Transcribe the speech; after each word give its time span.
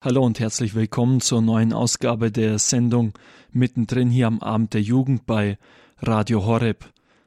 Hallo 0.00 0.24
und 0.24 0.38
herzlich 0.38 0.76
willkommen 0.76 1.20
zur 1.20 1.42
neuen 1.42 1.72
Ausgabe 1.72 2.30
der 2.30 2.60
Sendung 2.60 3.14
mittendrin 3.50 4.10
hier 4.10 4.28
am 4.28 4.38
Abend 4.38 4.72
der 4.72 4.80
Jugend 4.80 5.26
bei 5.26 5.58
Radio 5.98 6.46
Horeb. 6.46 6.84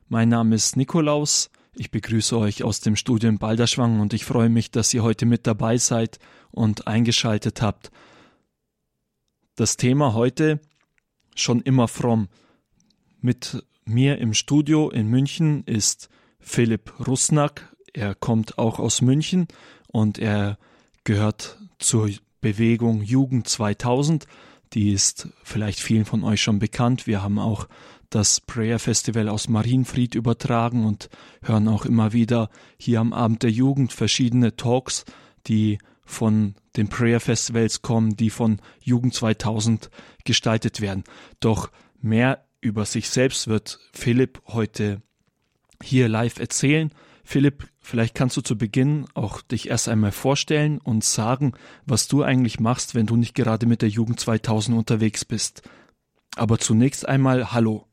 Mein 0.07 0.29
Name 0.29 0.55
ist 0.55 0.77
Nikolaus. 0.77 1.49
Ich 1.75 1.91
begrüße 1.91 2.37
euch 2.37 2.63
aus 2.63 2.79
dem 2.79 2.95
Studio 2.95 3.27
in 3.27 3.39
Balderschwang 3.39 3.99
und 3.99 4.13
ich 4.13 4.23
freue 4.23 4.47
mich, 4.47 4.71
dass 4.71 4.93
ihr 4.93 5.03
heute 5.03 5.25
mit 5.25 5.47
dabei 5.47 5.75
seid 5.75 6.17
und 6.49 6.87
eingeschaltet 6.87 7.61
habt. 7.61 7.91
Das 9.57 9.75
Thema 9.75 10.13
heute 10.13 10.61
schon 11.35 11.61
immer 11.63 11.89
fromm. 11.89 12.29
Mit 13.19 13.65
mir 13.83 14.17
im 14.19 14.33
Studio 14.33 14.89
in 14.89 15.07
München 15.07 15.65
ist 15.65 16.07
Philipp 16.39 17.05
Rusnack. 17.05 17.75
Er 17.91 18.15
kommt 18.15 18.57
auch 18.57 18.79
aus 18.79 19.01
München 19.01 19.49
und 19.87 20.19
er 20.19 20.57
gehört 21.03 21.57
zur 21.77 22.09
Bewegung 22.41 23.01
Jugend 23.01 23.47
2000. 23.47 24.25
Die 24.73 24.91
ist 24.91 25.29
vielleicht 25.43 25.79
vielen 25.79 26.05
von 26.05 26.23
euch 26.23 26.41
schon 26.41 26.59
bekannt. 26.59 27.07
Wir 27.07 27.21
haben 27.21 27.39
auch 27.39 27.67
das 28.09 28.41
Prayer 28.41 28.79
Festival 28.79 29.29
aus 29.29 29.47
Marienfried 29.47 30.15
übertragen 30.15 30.85
und 30.85 31.09
hören 31.41 31.67
auch 31.67 31.85
immer 31.85 32.13
wieder 32.13 32.49
hier 32.77 32.99
am 32.99 33.13
Abend 33.13 33.43
der 33.43 33.51
Jugend 33.51 33.93
verschiedene 33.93 34.55
Talks, 34.55 35.05
die 35.47 35.77
von 36.03 36.55
den 36.75 36.89
Prayer 36.89 37.19
Festivals 37.19 37.81
kommen, 37.81 38.17
die 38.17 38.29
von 38.29 38.59
Jugend 38.81 39.13
2000 39.13 39.89
gestaltet 40.25 40.81
werden. 40.81 41.03
Doch 41.39 41.71
mehr 42.01 42.45
über 42.59 42.85
sich 42.85 43.09
selbst 43.09 43.47
wird 43.47 43.79
Philipp 43.93 44.41
heute 44.47 45.01
hier 45.81 46.09
live 46.09 46.37
erzählen. 46.39 46.91
Philipp, 47.23 47.70
vielleicht 47.81 48.15
kannst 48.15 48.37
du 48.37 48.41
zu 48.41 48.57
Beginn 48.57 49.05
auch 49.13 49.41
dich 49.41 49.69
erst 49.69 49.89
einmal 49.89 50.11
vorstellen 50.11 50.79
und 50.79 51.03
sagen, 51.03 51.53
was 51.85 52.07
du 52.07 52.23
eigentlich 52.23 52.59
machst, 52.59 52.95
wenn 52.95 53.05
du 53.05 53.15
nicht 53.15 53.35
gerade 53.35 53.65
mit 53.65 53.81
der 53.81 53.89
Jugend 53.89 54.19
2000 54.19 54.77
unterwegs 54.77 55.25
bist. 55.25 55.63
Aber 56.35 56.59
zunächst 56.59 57.07
einmal 57.07 57.51
Hallo. 57.51 57.85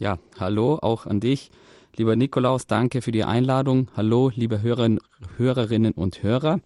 Ja, 0.00 0.18
hallo 0.38 0.78
auch 0.80 1.06
an 1.06 1.20
dich. 1.20 1.50
Lieber 1.96 2.16
Nikolaus, 2.16 2.66
danke 2.66 3.02
für 3.02 3.12
die 3.12 3.24
Einladung. 3.24 3.88
Hallo, 3.96 4.32
liebe 4.34 4.62
Hörerinnen, 4.62 5.00
Hörerinnen 5.36 5.92
und 5.92 6.22
Hörer. 6.22 6.60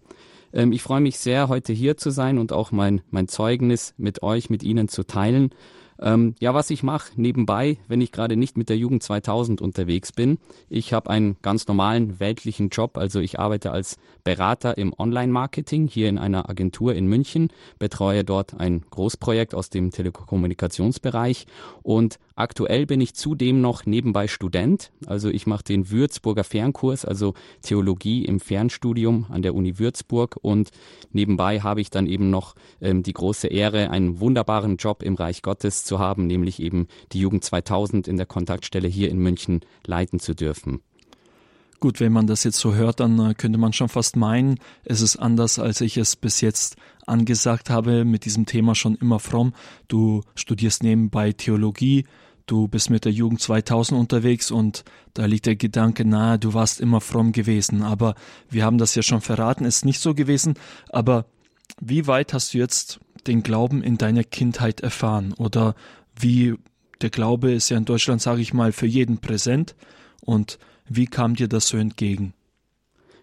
Ähm, 0.53 0.71
ich 0.71 0.81
freue 0.81 1.01
mich 1.01 1.19
sehr, 1.19 1.49
heute 1.49 1.73
hier 1.73 1.97
zu 1.97 2.09
sein 2.09 2.37
und 2.37 2.51
auch 2.51 2.71
mein, 2.71 3.01
mein 3.11 3.27
Zeugnis 3.27 3.93
mit 3.97 4.23
euch, 4.23 4.49
mit 4.49 4.63
Ihnen 4.63 4.87
zu 4.87 5.03
teilen. 5.05 5.51
Ähm, 6.01 6.35
ja, 6.39 6.53
was 6.53 6.69
ich 6.69 6.81
mache 6.81 7.11
nebenbei, 7.15 7.77
wenn 7.87 7.99
ich 8.01 8.11
gerade 8.11 8.37
nicht 8.37 8.57
mit 8.57 8.69
der 8.69 8.77
Jugend 8.77 9.03
2000 9.03 9.61
unterwegs 9.61 10.11
bin. 10.13 10.37
Ich 10.69 10.93
habe 10.93 11.09
einen 11.09 11.35
ganz 11.41 11.67
normalen 11.67 12.19
weltlichen 12.19 12.69
Job, 12.69 12.97
also 12.97 13.19
ich 13.19 13.39
arbeite 13.39 13.71
als 13.71 13.97
Berater 14.23 14.77
im 14.77 14.93
Online-Marketing 14.97 15.87
hier 15.87 16.07
in 16.07 16.17
einer 16.17 16.49
Agentur 16.49 16.95
in 16.95 17.07
München, 17.07 17.49
betreue 17.79 18.23
dort 18.23 18.59
ein 18.59 18.83
Großprojekt 18.89 19.53
aus 19.53 19.69
dem 19.69 19.91
Telekommunikationsbereich. 19.91 21.47
Und 21.83 22.19
aktuell 22.35 22.85
bin 22.85 23.01
ich 23.01 23.15
zudem 23.15 23.59
noch 23.59 23.85
nebenbei 23.85 24.27
Student, 24.27 24.91
also 25.05 25.29
ich 25.29 25.47
mache 25.47 25.63
den 25.63 25.89
Würzburger 25.89 26.43
Fernkurs, 26.43 27.03
also 27.03 27.33
Theologie 27.61 28.23
im 28.23 28.39
Fernstudium 28.39 29.25
an 29.29 29.41
der 29.41 29.53
Uni 29.53 29.79
Würzburg. 29.79 30.37
Und 30.41 30.69
nebenbei 31.11 31.59
habe 31.59 31.81
ich 31.81 31.89
dann 31.89 32.07
eben 32.07 32.29
noch 32.29 32.55
ähm, 32.81 33.03
die 33.03 33.13
große 33.13 33.47
Ehre, 33.47 33.89
einen 33.89 34.19
wunderbaren 34.19 34.77
Job 34.77 35.03
im 35.03 35.15
Reich 35.15 35.41
Gottes 35.41 35.83
zu 35.89 35.99
haben, 35.99 36.27
nämlich 36.27 36.61
eben 36.61 36.87
die 37.11 37.19
Jugend 37.19 37.43
2000 37.43 38.07
in 38.07 38.15
der 38.15 38.27
Kontaktstelle 38.27 38.87
hier 38.87 39.09
in 39.09 39.17
München 39.17 39.61
leiten 39.85 40.19
zu 40.19 40.35
dürfen. 40.35 40.81
Gut, 41.79 42.01
wenn 42.01 42.11
man 42.11 42.27
das 42.27 42.43
jetzt 42.43 42.59
so 42.59 42.75
hört, 42.75 42.99
dann 42.99 43.17
äh, 43.19 43.33
könnte 43.33 43.57
man 43.57 43.71
schon 43.71 43.87
fast 43.87 44.17
meinen, 44.17 44.59
es 44.83 45.01
ist 45.01 45.15
anders, 45.15 45.59
als 45.59 45.79
ich 45.79 45.95
es 45.95 46.17
bis 46.17 46.41
jetzt 46.41 46.75
angesagt 47.07 47.69
habe, 47.69 48.03
mit 48.03 48.25
diesem 48.25 48.45
Thema 48.45 48.75
schon 48.75 48.95
immer 48.95 49.19
fromm. 49.19 49.53
Du 49.87 50.21
studierst 50.35 50.83
nebenbei 50.83 51.31
Theologie, 51.31 52.05
du 52.47 52.67
bist 52.67 52.89
mit 52.89 53.05
der 53.05 53.13
Jugend 53.13 53.39
2000 53.41 53.97
unterwegs 53.97 54.51
und 54.51 54.83
da 55.13 55.25
liegt 55.25 55.45
der 55.45 55.55
Gedanke 55.55 56.03
nahe, 56.03 56.37
du 56.37 56.53
warst 56.53 56.81
immer 56.81 56.99
fromm 56.99 57.31
gewesen. 57.31 57.81
Aber 57.81 58.15
wir 58.49 58.65
haben 58.65 58.77
das 58.77 58.93
ja 58.95 59.01
schon 59.01 59.21
verraten, 59.21 59.63
ist 59.63 59.85
nicht 59.85 60.01
so 60.01 60.13
gewesen. 60.13 60.55
Aber 60.89 61.25
wie 61.79 62.07
weit 62.07 62.33
hast 62.33 62.53
du 62.53 62.57
jetzt 62.57 62.99
den 63.29 63.43
Glauben 63.43 63.81
in 63.83 63.97
deiner 63.97 64.23
Kindheit 64.23 64.81
erfahren? 64.81 65.33
Oder 65.33 65.75
wie 66.19 66.55
der 67.01 67.09
Glaube 67.09 67.51
ist 67.51 67.69
ja 67.69 67.77
in 67.77 67.85
Deutschland, 67.85 68.21
sage 68.21 68.41
ich 68.41 68.53
mal, 68.53 68.71
für 68.71 68.87
jeden 68.87 69.19
präsent. 69.19 69.75
Und 70.21 70.59
wie 70.87 71.05
kam 71.05 71.35
dir 71.35 71.47
das 71.47 71.67
so 71.69 71.77
entgegen? 71.77 72.33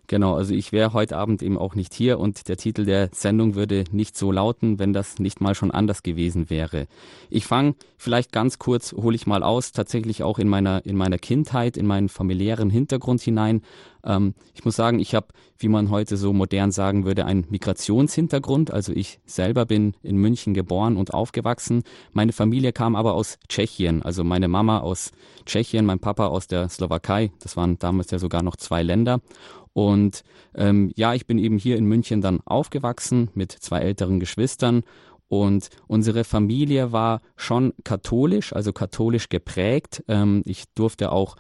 Genau, 0.09 0.35
also 0.35 0.55
ich 0.55 0.71
wäre 0.71 0.93
heute 0.93 1.17
Abend 1.17 1.43
eben 1.43 1.59
auch 1.59 1.75
nicht 1.75 1.93
hier 1.93 2.21
und 2.21 2.49
der 2.49 2.57
Titel 2.57 2.85
der 2.85 3.11
Sendung 3.13 3.55
würde 3.57 3.85
nicht 3.91 4.17
so 4.17 4.31
lauten, 4.31 4.79
wenn 4.79 4.93
das 4.93 5.19
nicht 5.19 5.41
mal 5.41 5.55
schon 5.55 5.73
anders 5.73 6.03
gewesen 6.03 6.49
wäre. 6.49 6.87
Ich 7.29 7.47
fange 7.47 7.75
vielleicht 7.97 8.31
ganz 8.31 8.59
kurz, 8.59 8.93
hole 8.93 9.17
ich 9.17 9.27
mal 9.27 9.43
aus, 9.43 9.73
tatsächlich 9.73 10.23
auch 10.23 10.39
in 10.39 10.49
meiner, 10.49 10.85
in 10.87 10.97
meiner 10.97 11.19
Kindheit, 11.19 11.77
in 11.77 11.87
meinen 11.87 12.09
familiären 12.09 12.71
Hintergrund 12.71 13.21
hinein. 13.21 13.63
Ähm, 14.05 14.35
ich 14.55 14.65
muss 14.65 14.77
sagen, 14.77 15.01
ich 15.01 15.15
habe, 15.15 15.27
wie 15.59 15.69
man 15.69 15.91
heute 15.91 16.17
so 16.17 16.33
modern 16.33 16.71
sagen 16.71 17.05
würde, 17.05 17.25
einen 17.25 17.47
Migrationshintergrund. 17.51 18.71
Also 18.71 18.93
ich 18.93 19.19
selber 19.27 19.67
bin 19.67 19.95
in 20.03 20.17
München 20.17 20.55
geboren 20.55 20.97
und 20.97 21.15
aufgewachsen. 21.15 21.83
Meine 22.13 22.33
Familie 22.33 22.73
kam 22.73 22.95
aber 22.95 23.15
aus 23.15 23.39
Tschechien. 23.49 24.03
Also 24.03 24.23
meine 24.23 24.49
Mama 24.49 24.81
aus 24.81 25.11
Tschechien, 25.47 25.85
mein 25.85 25.99
Papa 25.99 26.27
aus 26.29 26.47
der 26.47 26.69
Slowakei. 26.69 27.33
Das 27.41 27.57
waren 27.57 27.79
damals 27.79 28.11
ja 28.13 28.19
sogar 28.19 28.43
noch 28.43 28.57
zwei 28.57 28.83
Länder. 28.83 29.21
Und 29.77 30.23
ähm, 30.55 30.91
ja, 30.97 31.13
ich 31.13 31.27
bin 31.27 31.37
eben 31.37 31.59
hier 31.59 31.77
in 31.77 31.85
München 31.85 32.23
dann 32.23 32.41
aufgewachsen 32.47 33.29
mit 33.35 33.53
zwei 33.53 33.81
älteren 33.81 34.21
Geschwistern 34.21 34.85
und 35.29 35.69
unsere 35.87 36.25
Familie 36.25 36.93
war 36.93 37.21
schon 37.37 37.75
katholisch, 37.85 38.55
also 38.55 38.73
katholisch 38.73 39.29
geprägt. 39.29 40.03
Ähm, 40.09 40.41
ich 40.47 40.65
durfte 40.75 41.13
auch 41.13 41.37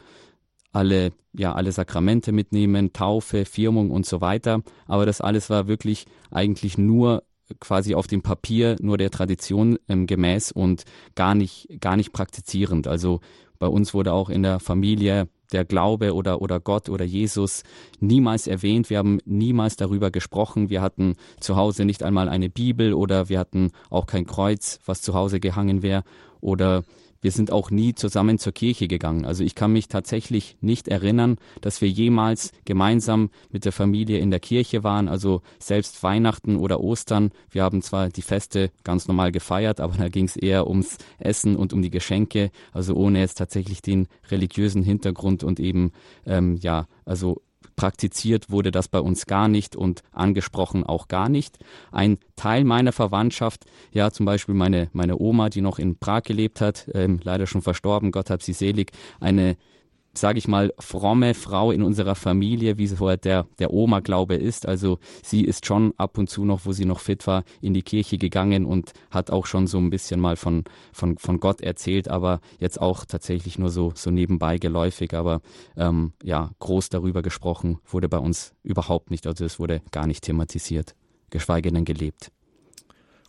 alle, 0.70 1.14
ja, 1.32 1.54
alle 1.54 1.72
Sakramente 1.72 2.30
mitnehmen, 2.30 2.92
Taufe, 2.92 3.46
Firmung 3.46 3.90
und 3.90 4.04
so 4.04 4.20
weiter. 4.20 4.60
Aber 4.84 5.06
das 5.06 5.22
alles 5.22 5.48
war 5.48 5.66
wirklich 5.66 6.04
eigentlich 6.30 6.76
nur 6.76 7.22
quasi 7.58 7.94
auf 7.94 8.06
dem 8.06 8.20
Papier, 8.20 8.76
nur 8.82 8.98
der 8.98 9.10
Tradition 9.10 9.78
ähm, 9.88 10.06
gemäß 10.06 10.52
und 10.52 10.84
gar 11.14 11.34
nicht, 11.34 11.68
gar 11.80 11.96
nicht 11.96 12.12
praktizierend. 12.12 12.86
Also 12.86 13.20
bei 13.58 13.66
uns 13.66 13.94
wurde 13.94 14.12
auch 14.12 14.28
in 14.28 14.42
der 14.42 14.60
Familie 14.60 15.26
der 15.52 15.64
Glaube 15.64 16.14
oder, 16.14 16.42
oder 16.42 16.60
Gott 16.60 16.88
oder 16.88 17.04
Jesus 17.04 17.62
niemals 18.00 18.46
erwähnt. 18.46 18.90
Wir 18.90 18.98
haben 18.98 19.18
niemals 19.24 19.76
darüber 19.76 20.10
gesprochen. 20.10 20.70
Wir 20.70 20.82
hatten 20.82 21.14
zu 21.40 21.56
Hause 21.56 21.84
nicht 21.84 22.02
einmal 22.02 22.28
eine 22.28 22.48
Bibel 22.48 22.94
oder 22.94 23.28
wir 23.28 23.38
hatten 23.38 23.70
auch 23.90 24.06
kein 24.06 24.26
Kreuz, 24.26 24.78
was 24.84 25.02
zu 25.02 25.14
Hause 25.14 25.40
gehangen 25.40 25.82
wäre 25.82 26.04
oder 26.40 26.84
wir 27.20 27.30
sind 27.30 27.50
auch 27.50 27.70
nie 27.70 27.94
zusammen 27.94 28.38
zur 28.38 28.52
Kirche 28.52 28.88
gegangen. 28.88 29.24
Also 29.24 29.44
ich 29.44 29.54
kann 29.54 29.72
mich 29.72 29.88
tatsächlich 29.88 30.56
nicht 30.60 30.88
erinnern, 30.88 31.38
dass 31.60 31.80
wir 31.80 31.88
jemals 31.88 32.52
gemeinsam 32.64 33.30
mit 33.50 33.64
der 33.64 33.72
Familie 33.72 34.18
in 34.18 34.30
der 34.30 34.40
Kirche 34.40 34.84
waren. 34.84 35.08
Also 35.08 35.42
selbst 35.58 36.02
Weihnachten 36.02 36.56
oder 36.56 36.80
Ostern. 36.80 37.30
Wir 37.50 37.62
haben 37.62 37.82
zwar 37.82 38.08
die 38.08 38.22
Feste 38.22 38.70
ganz 38.84 39.08
normal 39.08 39.32
gefeiert, 39.32 39.80
aber 39.80 39.96
da 39.96 40.08
ging 40.08 40.26
es 40.26 40.36
eher 40.36 40.66
ums 40.66 40.98
Essen 41.18 41.56
und 41.56 41.72
um 41.72 41.82
die 41.82 41.90
Geschenke. 41.90 42.50
Also 42.72 42.94
ohne 42.94 43.20
jetzt 43.20 43.38
tatsächlich 43.38 43.82
den 43.82 44.08
religiösen 44.30 44.82
Hintergrund 44.82 45.44
und 45.44 45.60
eben 45.60 45.92
ähm, 46.26 46.56
ja 46.56 46.86
also 47.04 47.40
praktiziert 47.76 48.50
wurde 48.50 48.70
das 48.70 48.88
bei 48.88 49.00
uns 49.00 49.26
gar 49.26 49.48
nicht 49.48 49.76
und 49.76 50.02
angesprochen 50.12 50.84
auch 50.84 51.08
gar 51.08 51.28
nicht. 51.28 51.58
Ein 51.92 52.18
Teil 52.34 52.64
meiner 52.64 52.92
Verwandtschaft, 52.92 53.64
ja 53.92 54.10
zum 54.10 54.26
Beispiel 54.26 54.54
meine, 54.54 54.88
meine 54.92 55.18
Oma, 55.18 55.50
die 55.50 55.60
noch 55.60 55.78
in 55.78 55.98
Prag 55.98 56.22
gelebt 56.22 56.60
hat, 56.60 56.88
ähm, 56.94 57.20
leider 57.22 57.46
schon 57.46 57.62
verstorben, 57.62 58.10
Gott 58.10 58.30
hab 58.30 58.42
sie 58.42 58.54
selig, 58.54 58.92
eine 59.20 59.56
sage 60.18 60.38
ich 60.38 60.48
mal, 60.48 60.72
fromme 60.78 61.34
Frau 61.34 61.70
in 61.70 61.82
unserer 61.82 62.14
Familie, 62.14 62.78
wie 62.78 62.86
so 62.86 63.14
der, 63.16 63.46
der 63.58 63.72
Oma-Glaube 63.72 64.34
ist. 64.34 64.66
Also 64.66 64.98
sie 65.22 65.42
ist 65.42 65.66
schon 65.66 65.92
ab 65.96 66.18
und 66.18 66.28
zu 66.28 66.44
noch, 66.44 66.64
wo 66.64 66.72
sie 66.72 66.84
noch 66.84 67.00
fit 67.00 67.26
war, 67.26 67.44
in 67.60 67.74
die 67.74 67.82
Kirche 67.82 68.18
gegangen 68.18 68.64
und 68.64 68.92
hat 69.10 69.30
auch 69.30 69.46
schon 69.46 69.66
so 69.66 69.78
ein 69.78 69.90
bisschen 69.90 70.20
mal 70.20 70.36
von, 70.36 70.64
von, 70.92 71.18
von 71.18 71.40
Gott 71.40 71.60
erzählt, 71.60 72.08
aber 72.08 72.40
jetzt 72.58 72.80
auch 72.80 73.04
tatsächlich 73.04 73.58
nur 73.58 73.70
so, 73.70 73.92
so 73.94 74.10
nebenbei 74.10 74.58
geläufig. 74.58 75.14
Aber 75.14 75.40
ähm, 75.76 76.12
ja, 76.22 76.50
groß 76.58 76.88
darüber 76.88 77.22
gesprochen 77.22 77.78
wurde 77.86 78.08
bei 78.08 78.18
uns 78.18 78.54
überhaupt 78.62 79.10
nicht. 79.10 79.26
Also 79.26 79.44
es 79.44 79.58
wurde 79.58 79.82
gar 79.90 80.06
nicht 80.06 80.24
thematisiert, 80.24 80.94
geschweige 81.30 81.70
denn 81.72 81.84
gelebt. 81.84 82.30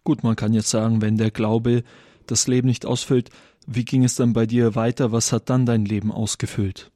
Gut, 0.03 0.23
man 0.23 0.35
kann 0.35 0.53
jetzt 0.53 0.69
sagen, 0.69 1.01
wenn 1.01 1.17
der 1.17 1.31
Glaube 1.31 1.83
das 2.27 2.47
Leben 2.47 2.67
nicht 2.67 2.85
ausfüllt, 2.85 3.29
wie 3.67 3.85
ging 3.85 4.03
es 4.03 4.15
dann 4.15 4.33
bei 4.33 4.45
dir 4.45 4.75
weiter? 4.75 5.11
Was 5.11 5.31
hat 5.31 5.49
dann 5.49 5.65
dein 5.65 5.85
Leben 5.85 6.11
ausgefüllt? 6.11 6.89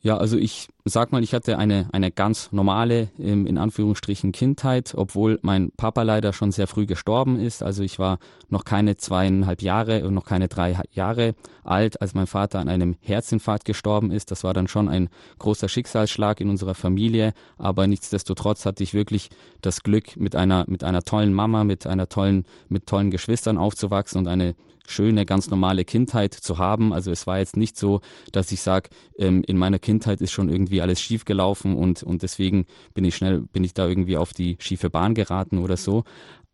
Ja, 0.00 0.16
also 0.16 0.38
ich 0.38 0.68
sag 0.88 1.12
mal, 1.12 1.22
ich 1.22 1.34
hatte 1.34 1.58
eine, 1.58 1.88
eine 1.92 2.10
ganz 2.10 2.52
normale, 2.52 3.08
ähm, 3.18 3.46
in 3.46 3.58
Anführungsstrichen, 3.58 4.32
Kindheit, 4.32 4.94
obwohl 4.96 5.38
mein 5.42 5.70
Papa 5.76 6.02
leider 6.02 6.32
schon 6.32 6.52
sehr 6.52 6.66
früh 6.66 6.86
gestorben 6.86 7.38
ist. 7.38 7.62
Also 7.62 7.82
ich 7.82 7.98
war 7.98 8.18
noch 8.48 8.64
keine 8.64 8.96
zweieinhalb 8.96 9.62
Jahre 9.62 10.06
und 10.06 10.14
noch 10.14 10.24
keine 10.24 10.48
drei 10.48 10.78
Jahre 10.92 11.34
alt, 11.64 12.00
als 12.00 12.14
mein 12.14 12.26
Vater 12.26 12.58
an 12.60 12.68
einem 12.68 12.96
Herzinfarkt 13.00 13.64
gestorben 13.64 14.10
ist. 14.10 14.30
Das 14.30 14.44
war 14.44 14.54
dann 14.54 14.68
schon 14.68 14.88
ein 14.88 15.08
großer 15.38 15.68
Schicksalsschlag 15.68 16.40
in 16.40 16.50
unserer 16.50 16.74
Familie. 16.74 17.32
Aber 17.56 17.86
nichtsdestotrotz 17.86 18.64
hatte 18.66 18.82
ich 18.82 18.94
wirklich 18.94 19.30
das 19.60 19.82
Glück, 19.82 20.16
mit 20.16 20.36
einer, 20.36 20.64
mit 20.68 20.84
einer 20.84 21.02
tollen 21.02 21.34
Mama, 21.34 21.64
mit 21.64 21.86
einer 21.86 22.08
tollen, 22.08 22.44
mit 22.68 22.86
tollen 22.86 23.10
Geschwistern 23.10 23.58
aufzuwachsen 23.58 24.18
und 24.18 24.28
eine 24.28 24.54
schöne, 24.90 25.26
ganz 25.26 25.50
normale 25.50 25.84
Kindheit 25.84 26.34
zu 26.34 26.58
haben. 26.58 26.92
Also 26.92 27.10
es 27.10 27.26
war 27.26 27.38
jetzt 27.38 27.56
nicht 27.56 27.76
so, 27.76 28.00
dass 28.32 28.50
ich 28.52 28.62
sage, 28.62 28.90
ähm, 29.18 29.44
in 29.46 29.58
meiner 29.58 29.78
Kindheit 29.78 30.20
ist 30.20 30.32
schon 30.32 30.48
irgendwie 30.48 30.77
alles 30.82 31.00
schief 31.00 31.24
gelaufen 31.24 31.76
und, 31.76 32.02
und 32.02 32.22
deswegen 32.22 32.66
bin 32.94 33.04
ich 33.04 33.16
schnell, 33.16 33.40
bin 33.40 33.64
ich 33.64 33.74
da 33.74 33.86
irgendwie 33.86 34.16
auf 34.16 34.32
die 34.32 34.56
schiefe 34.60 34.90
Bahn 34.90 35.14
geraten 35.14 35.58
oder 35.58 35.76
so. 35.76 36.04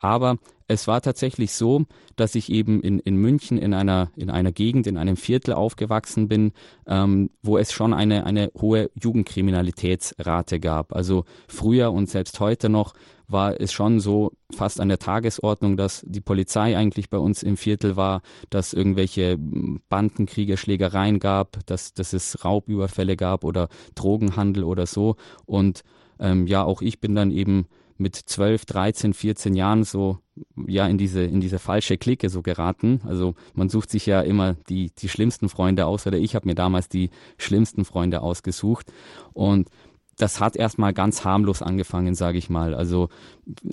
Aber 0.00 0.36
es 0.68 0.86
war 0.86 1.00
tatsächlich 1.00 1.52
so, 1.52 1.86
dass 2.16 2.34
ich 2.34 2.50
eben 2.50 2.82
in, 2.82 2.98
in 2.98 3.16
München 3.16 3.58
in 3.58 3.72
einer, 3.72 4.10
in 4.16 4.28
einer 4.28 4.52
Gegend, 4.52 4.86
in 4.86 4.98
einem 4.98 5.16
Viertel 5.16 5.54
aufgewachsen 5.54 6.28
bin, 6.28 6.52
ähm, 6.86 7.30
wo 7.42 7.56
es 7.58 7.72
schon 7.72 7.94
eine, 7.94 8.26
eine 8.26 8.50
hohe 8.60 8.90
Jugendkriminalitätsrate 9.00 10.60
gab. 10.60 10.94
Also 10.94 11.24
früher 11.48 11.92
und 11.92 12.10
selbst 12.10 12.38
heute 12.40 12.68
noch 12.68 12.92
war 13.28 13.60
es 13.60 13.72
schon 13.72 14.00
so 14.00 14.32
fast 14.54 14.80
an 14.80 14.88
der 14.88 14.98
Tagesordnung, 14.98 15.76
dass 15.76 16.02
die 16.06 16.20
Polizei 16.20 16.76
eigentlich 16.76 17.10
bei 17.10 17.18
uns 17.18 17.42
im 17.42 17.56
Viertel 17.56 17.96
war, 17.96 18.22
dass 18.50 18.72
irgendwelche 18.72 19.36
Bandenkriege, 19.38 20.56
Schlägereien 20.56 21.18
gab, 21.18 21.58
dass, 21.66 21.94
dass 21.94 22.12
es 22.12 22.44
Raubüberfälle 22.44 23.16
gab 23.16 23.44
oder 23.44 23.68
Drogenhandel 23.94 24.64
oder 24.64 24.86
so. 24.86 25.16
Und 25.46 25.82
ähm, 26.18 26.46
ja, 26.46 26.62
auch 26.64 26.82
ich 26.82 27.00
bin 27.00 27.14
dann 27.14 27.30
eben 27.30 27.66
mit 27.96 28.16
12, 28.16 28.64
13, 28.66 29.14
14 29.14 29.54
Jahren 29.54 29.84
so 29.84 30.18
ja 30.66 30.86
in 30.86 30.98
diese 30.98 31.22
in 31.22 31.40
diese 31.40 31.58
falsche 31.58 31.96
Clique 31.96 32.28
so 32.28 32.42
geraten. 32.42 33.00
Also 33.04 33.34
man 33.54 33.68
sucht 33.68 33.90
sich 33.90 34.06
ja 34.06 34.20
immer 34.20 34.56
die 34.68 34.90
die 34.98 35.08
schlimmsten 35.08 35.48
Freunde 35.48 35.86
aus 35.86 36.06
oder 36.06 36.18
ich 36.18 36.34
habe 36.34 36.48
mir 36.48 36.56
damals 36.56 36.88
die 36.88 37.10
schlimmsten 37.38 37.84
Freunde 37.84 38.20
ausgesucht 38.20 38.92
und 39.32 39.68
das 40.16 40.40
hat 40.40 40.56
erstmal 40.56 40.92
ganz 40.92 41.24
harmlos 41.24 41.62
angefangen, 41.62 42.14
sage 42.14 42.38
ich 42.38 42.50
mal. 42.50 42.74
Also 42.74 43.08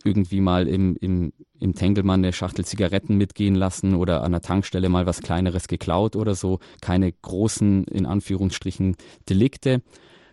irgendwie 0.03 0.41
mal 0.41 0.67
im, 0.67 0.95
im, 0.97 1.33
im 1.59 1.75
Tengelmann 1.75 2.21
eine 2.21 2.33
Schachtel 2.33 2.65
Zigaretten 2.65 3.17
mitgehen 3.17 3.55
lassen 3.55 3.95
oder 3.95 4.23
an 4.23 4.31
der 4.31 4.41
Tankstelle 4.41 4.89
mal 4.89 5.05
was 5.05 5.21
Kleineres 5.21 5.67
geklaut 5.67 6.15
oder 6.15 6.35
so. 6.35 6.59
Keine 6.81 7.11
großen, 7.11 7.85
in 7.85 8.05
Anführungsstrichen, 8.05 8.95
Delikte. 9.29 9.81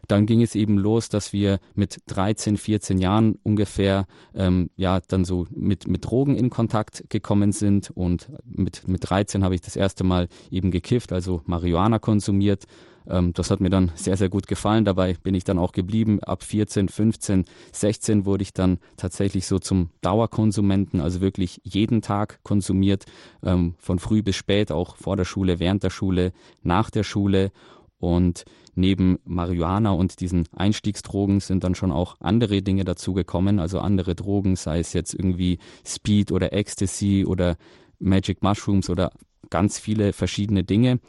Dann 0.09 0.27
ging 0.27 0.43
es 0.43 0.55
eben 0.55 0.79
los, 0.79 1.09
dass 1.09 1.33
wir 1.33 1.61
mit 1.75 1.99
13, 2.07 2.57
14 2.57 2.99
Jahren 2.99 3.39
ungefähr 3.43 4.07
ähm, 4.35 4.71
ja 4.77 5.01
dann 5.07 5.25
so 5.25 5.47
mit, 5.51 5.87
mit 5.87 6.05
Drogen 6.05 6.37
in 6.37 6.51
Kontakt 6.51 7.05
gekommen 7.09 7.53
sind 7.53 7.91
und 7.91 8.29
mit, 8.45 8.89
mit 8.89 9.09
13 9.09 9.45
habe 9.45 9.55
ich 9.55 9.61
das 9.61 9.77
erste 9.77 10.05
Mal 10.05 10.29
eben 10.51 10.71
gekifft, 10.71 11.13
also 11.13 11.43
Marihuana 11.45 11.99
konsumiert 11.99 12.67
ähm, 13.09 13.33
das 13.33 13.51
hat 13.51 13.61
mir 13.61 13.71
dann 13.71 13.91
sehr, 13.95 14.17
sehr 14.17 14.29
gut 14.29 14.47
gefallen. 14.47 14.85
Dabei 14.85 15.15
bin 15.15 15.35
ich 15.35 15.45
dann 15.45 15.59
auch 15.59 15.73
geblieben. 15.73 16.23
Ab 16.23 16.43
14, 16.43 16.89
15, 16.89 17.45
16 17.73 18.27
wurde 18.27 18.43
ich 18.43 18.53
dann 18.53 18.79
tatsächlich 18.97 19.47
so 19.47 19.59
zum 19.59 19.91
Dauerkonsumenten, 20.03 21.01
also 21.01 21.21
wirklich 21.21 21.61
jeden 21.65 22.03
Tag 22.03 22.41
konsumiert, 22.43 23.07
ähm, 23.43 23.75
von 23.79 23.99
früh 23.99 24.23
bis 24.23 24.37
spät, 24.37 24.71
auch 24.71 24.97
vor 24.97 25.17
der 25.17 25.25
Schule, 25.25 25.59
während 25.59 25.83
der 25.83 25.91
Schule, 25.91 26.33
nach 26.63 26.91
der 26.91 27.03
Schule. 27.03 27.51
Und 27.99 28.45
neben 28.75 29.19
Marihuana 29.25 29.91
und 29.91 30.21
diesen 30.21 30.47
Einstiegsdrogen 30.55 31.41
sind 31.41 31.65
dann 31.65 31.75
schon 31.75 31.91
auch 31.91 32.17
andere 32.21 32.63
Dinge 32.63 32.85
dazugekommen, 32.85 33.59
also 33.59 33.81
andere 33.81 34.15
Drogen, 34.15 34.57
sei 34.57 34.79
es 34.79 34.93
jetzt 34.93 35.15
irgendwie 35.15 35.59
Speed 35.85 36.31
oder 36.31 36.53
Ecstasy 36.53 37.25
oder 37.27 37.57
Magic 37.99 38.43
Mushrooms 38.43 38.89
oder 38.89 39.11
ganz 39.51 39.79
viele 39.79 40.13
verschiedene 40.13 40.63
Dinge. 40.63 41.01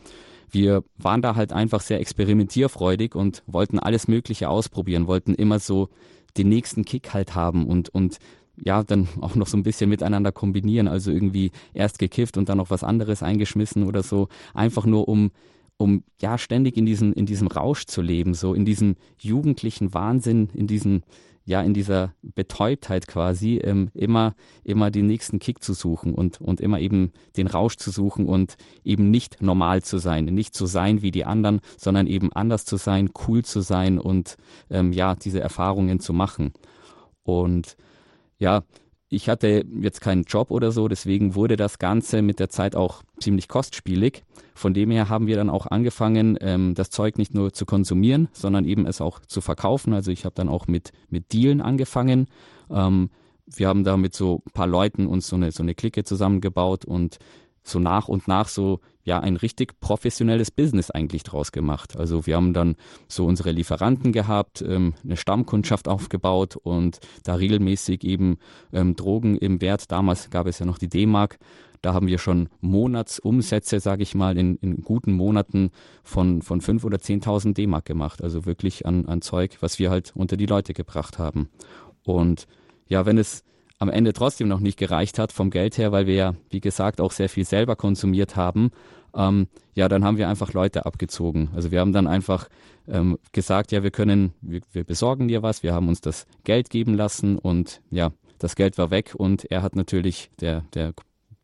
Wir 0.49 0.83
waren 0.97 1.21
da 1.21 1.35
halt 1.35 1.53
einfach 1.53 1.81
sehr 1.81 1.99
experimentierfreudig 1.99 3.13
und 3.13 3.43
wollten 3.45 3.77
alles 3.77 4.07
Mögliche 4.07 4.49
ausprobieren, 4.49 5.05
wollten 5.05 5.35
immer 5.35 5.59
so 5.59 5.89
den 6.37 6.49
nächsten 6.49 6.85
Kick 6.85 7.13
halt 7.13 7.35
haben 7.35 7.67
und, 7.67 7.89
und 7.89 8.17
ja, 8.63 8.83
dann 8.83 9.07
auch 9.21 9.35
noch 9.35 9.47
so 9.47 9.57
ein 9.57 9.63
bisschen 9.63 9.89
miteinander 9.89 10.31
kombinieren, 10.31 10.87
also 10.87 11.11
irgendwie 11.11 11.51
erst 11.73 11.99
gekifft 11.99 12.37
und 12.37 12.49
dann 12.49 12.57
noch 12.57 12.71
was 12.71 12.83
anderes 12.83 13.21
eingeschmissen 13.21 13.83
oder 13.83 14.01
so, 14.01 14.27
einfach 14.55 14.85
nur 14.85 15.07
um 15.07 15.31
um 15.79 16.03
ja 16.21 16.37
ständig 16.37 16.77
in 16.77 16.85
diesem 16.85 17.13
in 17.13 17.25
diesem 17.25 17.47
Rausch 17.47 17.85
zu 17.85 18.01
leben, 18.01 18.33
so 18.33 18.53
in 18.53 18.65
diesem 18.65 18.97
jugendlichen 19.17 19.93
Wahnsinn, 19.93 20.49
in 20.53 20.67
diesem 20.67 21.03
ja 21.45 21.61
in 21.61 21.73
dieser 21.73 22.13
Betäubtheit 22.21 23.07
quasi 23.07 23.59
ähm, 23.63 23.89
immer 23.93 24.35
immer 24.65 24.91
den 24.91 25.07
nächsten 25.07 25.39
Kick 25.39 25.63
zu 25.63 25.73
suchen 25.73 26.13
und 26.13 26.41
und 26.41 26.59
immer 26.59 26.81
eben 26.81 27.13
den 27.37 27.47
Rausch 27.47 27.77
zu 27.77 27.91
suchen 27.91 28.27
und 28.27 28.57
eben 28.83 29.09
nicht 29.09 29.41
normal 29.41 29.81
zu 29.81 29.99
sein, 29.99 30.25
nicht 30.25 30.53
zu 30.53 30.65
sein 30.65 31.01
wie 31.01 31.11
die 31.11 31.23
anderen, 31.23 31.61
sondern 31.77 32.07
eben 32.07 32.33
anders 32.33 32.65
zu 32.65 32.75
sein, 32.75 33.09
cool 33.27 33.45
zu 33.45 33.61
sein 33.61 33.99
und 33.99 34.35
ähm, 34.69 34.91
ja 34.91 35.15
diese 35.15 35.39
Erfahrungen 35.39 36.01
zu 36.01 36.11
machen. 36.11 36.51
Und 37.23 37.77
ja 38.37 38.63
ich 39.09 39.27
hatte 39.27 39.65
jetzt 39.81 40.01
keinen 40.01 40.23
Job 40.23 40.51
oder 40.51 40.71
so, 40.71 40.87
deswegen 40.87 41.33
wurde 41.33 41.55
das 41.55 41.79
Ganze 41.79 42.21
mit 42.21 42.39
der 42.39 42.49
Zeit 42.49 42.75
auch 42.75 43.01
ziemlich 43.19 43.47
kostspielig. 43.47 44.23
Von 44.53 44.73
dem 44.73 44.91
her 44.91 45.09
haben 45.09 45.25
wir 45.25 45.35
dann 45.35 45.49
auch 45.49 45.65
angefangen, 45.65 46.37
ähm, 46.41 46.75
das 46.75 46.91
Zeug 46.91 47.17
nicht 47.17 47.33
nur 47.33 47.51
zu 47.51 47.65
konsumieren, 47.65 48.27
sondern 48.33 48.65
eben 48.65 48.85
es 48.85 49.01
auch 49.01 49.19
zu 49.19 49.41
verkaufen. 49.41 49.93
Also 49.93 50.11
ich 50.11 50.25
habe 50.25 50.35
dann 50.35 50.47
auch 50.47 50.67
mit, 50.67 50.91
mit 51.09 51.33
Dealen 51.33 51.61
angefangen. 51.61 52.27
Ähm, 52.69 53.09
wir 53.47 53.67
haben 53.67 53.83
da 53.83 53.97
mit 53.97 54.13
so 54.13 54.43
ein 54.45 54.51
paar 54.51 54.67
Leuten 54.67 55.07
uns 55.07 55.27
so 55.27 55.35
eine, 55.35 55.51
so 55.51 55.63
eine 55.63 55.73
Clique 55.73 56.03
zusammengebaut 56.03 56.85
und 56.85 57.17
so 57.63 57.79
nach 57.79 58.09
und 58.09 58.27
nach 58.27 58.47
so 58.47 58.79
ja 59.09 59.19
ein 59.19 59.35
richtig 59.35 59.79
professionelles 59.81 60.51
Business 60.51 60.91
eigentlich 60.91 61.23
draus 61.23 61.51
gemacht. 61.51 61.97
Also 61.97 62.25
wir 62.25 62.35
haben 62.35 62.53
dann 62.53 62.75
so 63.07 63.25
unsere 63.25 63.51
Lieferanten 63.51 64.13
gehabt, 64.13 64.61
ähm, 64.61 64.93
eine 65.03 65.17
Stammkundschaft 65.17 65.87
aufgebaut 65.87 66.55
und 66.55 66.99
da 67.23 67.35
regelmäßig 67.35 68.03
eben 68.03 68.37
ähm, 68.71 68.95
Drogen 68.95 69.35
im 69.35 69.61
Wert. 69.61 69.91
Damals 69.91 70.29
gab 70.29 70.47
es 70.47 70.59
ja 70.59 70.65
noch 70.65 70.77
die 70.77 70.87
D-Mark. 70.87 71.39
Da 71.81 71.93
haben 71.93 72.07
wir 72.07 72.17
schon 72.17 72.49
Monatsumsätze, 72.61 73.79
sage 73.79 74.03
ich 74.03 74.13
mal, 74.13 74.37
in, 74.37 74.57
in 74.57 74.81
guten 74.81 75.13
Monaten 75.13 75.71
von, 76.03 76.41
von 76.41 76.61
5.000 76.61 76.85
oder 76.85 76.97
10.000 76.97 77.53
D-Mark 77.53 77.85
gemacht. 77.85 78.21
Also 78.21 78.45
wirklich 78.45 78.85
an, 78.85 79.05
an 79.07 79.21
Zeug, 79.21 79.57
was 79.61 79.79
wir 79.79 79.89
halt 79.89 80.11
unter 80.15 80.37
die 80.37 80.45
Leute 80.45 80.73
gebracht 80.73 81.17
haben. 81.17 81.49
Und 82.03 82.47
ja, 82.87 83.05
wenn 83.05 83.17
es 83.17 83.43
am 83.79 83.89
Ende 83.89 84.11
trotzdem 84.11 84.49
noch 84.49 84.59
nicht 84.59 84.77
gereicht 84.77 85.17
hat 85.17 85.31
vom 85.31 85.49
Geld 85.49 85.77
her, 85.77 85.93
weil 85.93 86.05
wir 86.05 86.15
ja, 86.15 86.35
wie 86.49 86.59
gesagt, 86.59 86.99
auch 86.99 87.13
sehr 87.13 87.29
viel 87.29 87.45
selber 87.45 87.77
konsumiert 87.77 88.35
haben, 88.35 88.71
ähm, 89.15 89.47
ja, 89.75 89.87
dann 89.87 90.03
haben 90.03 90.17
wir 90.17 90.29
einfach 90.29 90.53
Leute 90.53 90.85
abgezogen. 90.85 91.49
Also 91.55 91.71
wir 91.71 91.79
haben 91.79 91.93
dann 91.93 92.07
einfach 92.07 92.49
ähm, 92.87 93.17
gesagt, 93.31 93.71
ja, 93.71 93.83
wir 93.83 93.91
können, 93.91 94.33
wir, 94.41 94.61
wir 94.71 94.83
besorgen 94.83 95.27
dir 95.27 95.43
was, 95.43 95.63
wir 95.63 95.73
haben 95.73 95.87
uns 95.87 96.01
das 96.01 96.25
Geld 96.43 96.69
geben 96.69 96.93
lassen 96.93 97.37
und 97.37 97.81
ja, 97.91 98.11
das 98.39 98.55
Geld 98.55 98.77
war 98.77 98.91
weg 98.91 99.13
und 99.15 99.45
er 99.51 99.61
hat 99.61 99.75
natürlich, 99.75 100.31
der, 100.39 100.61
der, 100.73 100.93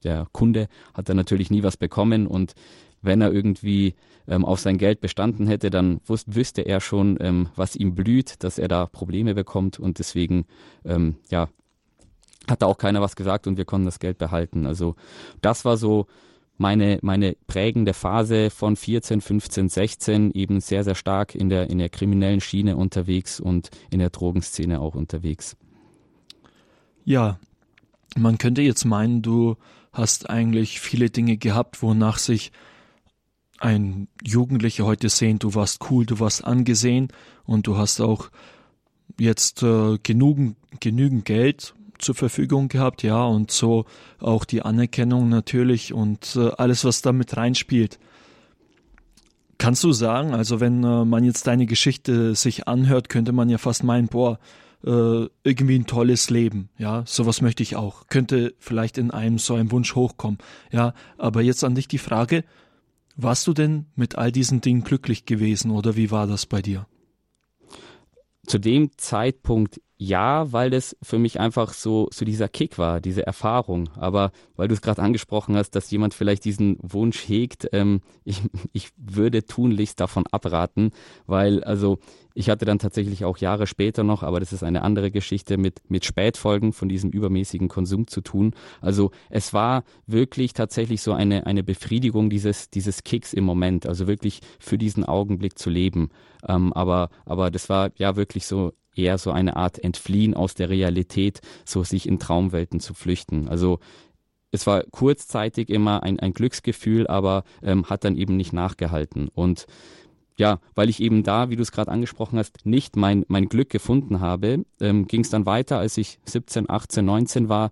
der 0.04 0.28
Kunde 0.32 0.68
hat 0.94 1.10
dann 1.10 1.18
natürlich 1.18 1.52
nie 1.52 1.64
was 1.64 1.78
bekommen 1.78 2.28
und 2.28 2.54
wenn 3.02 3.22
er 3.22 3.32
irgendwie 3.32 3.96
ähm, 4.28 4.44
auf 4.44 4.60
sein 4.60 4.78
Geld 4.78 5.02
bestanden 5.02 5.48
hätte, 5.48 5.70
dann 5.70 6.02
wusste, 6.06 6.36
wüsste 6.36 6.62
er 6.64 6.80
schon, 6.80 7.18
ähm, 7.20 7.50
was 7.56 7.76
ihm 7.76 7.94
blüht, 7.94 8.44
dass 8.44 8.58
er 8.58 8.68
da 8.68 8.88
Probleme 8.88 9.36
bekommt 9.36 9.80
und 9.80 10.00
deswegen 10.00 10.46
ähm, 10.84 11.18
ja, 11.30 11.48
hat 12.50 12.62
da 12.62 12.66
auch 12.66 12.78
keiner 12.78 13.02
was 13.02 13.16
gesagt 13.16 13.48
und 13.48 13.58
wir 13.58 13.66
konnten 13.66 13.86
das 13.86 14.00
Geld 14.00 14.18
behalten. 14.18 14.66
Also 14.66 14.96
das 15.42 15.66
war 15.66 15.78
so 15.78 16.08
meine, 16.58 17.00
meine 17.02 17.36
prägende 17.48 17.94
Phase 17.94 18.50
von 18.50 18.76
14, 18.76 19.22
15, 19.22 19.70
16 19.70 20.32
eben 20.32 20.62
sehr, 20.62 20.84
sehr 20.84 20.96
stark 20.96 21.36
in 21.36 21.50
der, 21.50 21.70
in 21.70 21.78
der 21.78 21.90
kriminellen 21.90 22.42
Schiene 22.42 22.78
unterwegs 22.78 23.40
und 23.40 23.70
in 23.92 24.00
der 24.00 24.10
Drogenszene 24.10 24.80
auch 24.80 24.96
unterwegs. 24.96 25.58
Ja, 27.04 27.40
man 28.18 28.38
könnte 28.38 28.62
jetzt 28.62 28.86
meinen, 28.86 29.22
du 29.22 29.58
hast 29.92 30.30
eigentlich 30.30 30.80
viele 30.80 31.10
Dinge 31.10 31.38
gehabt, 31.38 31.82
wonach 31.82 32.18
sich 32.18 32.52
ein 33.60 34.08
Jugendlicher 34.24 34.86
heute 34.86 35.10
sehnt. 35.10 35.44
Du 35.44 35.56
warst 35.56 35.90
cool, 35.90 36.06
du 36.06 36.20
warst 36.20 36.44
angesehen 36.44 37.10
und 37.46 37.68
du 37.68 37.78
hast 37.78 38.02
auch 38.02 38.30
jetzt 39.20 39.64
äh, 39.64 39.98
genügend, 40.02 40.58
genügend 40.80 41.26
Geld, 41.26 41.74
zur 42.00 42.16
Verfügung 42.16 42.68
gehabt, 42.68 43.04
ja, 43.04 43.24
und 43.24 43.52
so 43.52 43.86
auch 44.20 44.46
die 44.46 44.62
Anerkennung 44.62 45.30
natürlich 45.30 45.94
und 45.94 46.36
äh, 46.36 46.52
alles, 46.58 46.86
was 46.86 47.02
damit 47.02 47.38
reinspielt. 47.38 48.00
Kannst 49.58 49.84
du 49.84 49.92
sagen, 49.92 50.34
also 50.34 50.60
wenn 50.60 50.84
äh, 50.84 51.06
man 51.06 51.24
jetzt 51.24 51.48
deine 51.48 51.66
Geschichte 51.66 52.36
sich 52.36 52.68
anhört, 52.68 53.10
könnte 53.10 53.32
man 53.32 53.50
ja 53.50 53.58
fast 53.58 53.84
meinen, 53.84 54.08
boah, 54.08 54.40
äh, 54.86 55.28
irgendwie 55.44 55.80
ein 55.80 55.88
tolles 55.88 56.30
Leben, 56.30 56.70
ja, 56.78 57.04
sowas 57.06 57.42
möchte 57.42 57.64
ich 57.64 57.76
auch. 57.76 58.08
Könnte 58.08 58.54
vielleicht 58.60 58.98
in 58.98 59.12
einem 59.12 59.40
so 59.40 59.56
ein 59.56 59.72
Wunsch 59.72 59.96
hochkommen, 59.96 60.40
ja, 60.72 60.94
aber 61.18 61.42
jetzt 61.42 61.64
an 61.64 61.76
dich 61.76 61.88
die 61.88 61.98
Frage, 61.98 62.44
warst 63.16 63.48
du 63.48 63.54
denn 63.54 63.86
mit 63.96 64.18
all 64.18 64.32
diesen 64.32 64.62
Dingen 64.62 64.84
glücklich 64.84 65.26
gewesen 65.26 65.72
oder 65.72 65.96
wie 65.96 66.12
war 66.12 66.28
das 66.28 66.46
bei 66.46 66.62
dir? 66.62 66.86
zu 68.46 68.60
dem 68.60 68.92
Zeitpunkt 68.98 69.82
ja, 69.98 70.52
weil 70.52 70.70
das 70.70 70.98
für 71.02 71.18
mich 71.18 71.40
einfach 71.40 71.74
so, 71.74 72.10
so 72.12 72.26
dieser 72.26 72.50
Kick 72.50 72.78
war, 72.78 73.00
diese 73.00 73.26
Erfahrung. 73.26 73.90
Aber 73.96 74.32
weil 74.58 74.68
du 74.68 74.74
es 74.74 74.82
gerade 74.82 75.02
angesprochen 75.02 75.56
hast, 75.56 75.72
dass 75.72 75.90
jemand 75.90 76.14
vielleicht 76.14 76.44
diesen 76.44 76.78
Wunsch 76.82 77.28
hegt, 77.30 77.70
ähm, 77.72 78.02
ich, 78.26 78.42
ich 78.74 78.90
würde 78.98 79.46
tunlichst 79.46 80.00
davon 80.00 80.26
abraten, 80.32 80.92
weil 81.28 81.64
also 81.64 82.00
ich 82.34 82.50
hatte 82.50 82.66
dann 82.66 82.80
tatsächlich 82.80 83.24
auch 83.24 83.38
Jahre 83.38 83.66
später 83.66 84.04
noch, 84.04 84.22
aber 84.22 84.42
das 84.42 84.52
ist 84.52 84.64
eine 84.64 84.82
andere 84.82 85.10
Geschichte, 85.10 85.58
mit, 85.58 85.80
mit 85.90 86.04
Spätfolgen 86.04 86.74
von 86.74 86.90
diesem 86.90 87.10
übermäßigen 87.12 87.70
Konsum 87.70 88.08
zu 88.08 88.20
tun. 88.20 88.54
Also 88.82 89.12
es 89.30 89.54
war 89.54 89.86
wirklich 90.06 90.52
tatsächlich 90.52 91.02
so 91.02 91.14
eine, 91.14 91.46
eine 91.46 91.64
Befriedigung 91.64 92.30
dieses, 92.30 92.70
dieses 92.70 93.06
Kicks 93.06 93.32
im 93.32 93.46
Moment, 93.46 93.86
also 93.86 94.08
wirklich 94.08 94.42
für 94.60 94.78
diesen 94.78 95.06
Augenblick 95.06 95.58
zu 95.58 95.70
leben. 95.70 96.10
Ähm, 96.46 96.74
aber, 96.74 97.10
aber 97.26 97.50
das 97.52 97.70
war 97.70 97.92
ja 97.96 98.18
wirklich 98.18 98.46
so 98.46 98.74
eher 98.98 99.18
so 99.18 99.32
eine 99.32 99.56
Art 99.56 99.84
Entfliehen 99.84 100.34
aus 100.34 100.56
der 100.56 100.70
Realität, 100.70 101.42
so 101.66 101.84
sich 101.84 102.08
in 102.08 102.20
Traumwelten 102.20 102.80
zu 102.80 102.94
flüchten. 102.94 103.48
Also 103.48 103.80
es 104.52 104.66
war 104.68 104.84
kurzzeitig 104.84 105.70
immer 105.70 106.04
ein, 106.04 106.20
ein 106.20 106.34
Glücksgefühl, 106.34 107.08
aber 107.08 107.44
ähm, 107.62 107.86
hat 107.90 108.04
dann 108.04 108.16
eben 108.16 108.38
nicht 108.38 108.54
nachgehalten. 108.54 109.28
Und 109.28 109.68
ja, 110.38 110.60
weil 110.74 110.90
ich 110.90 111.02
eben 111.02 111.24
da, 111.24 111.50
wie 111.50 111.56
du 111.56 111.62
es 111.62 111.72
gerade 111.72 111.92
angesprochen 111.92 112.38
hast, 112.40 112.66
nicht 112.66 112.96
mein, 112.96 113.26
mein 113.28 113.48
Glück 113.48 113.70
gefunden 113.70 114.20
habe, 114.20 114.66
ähm, 114.82 115.08
ging 115.08 115.22
es 115.22 115.30
dann 115.30 115.46
weiter, 115.46 115.78
als 115.80 115.98
ich 115.98 116.20
17, 116.26 116.70
18, 116.70 117.06
19 117.06 117.50
war, 117.50 117.72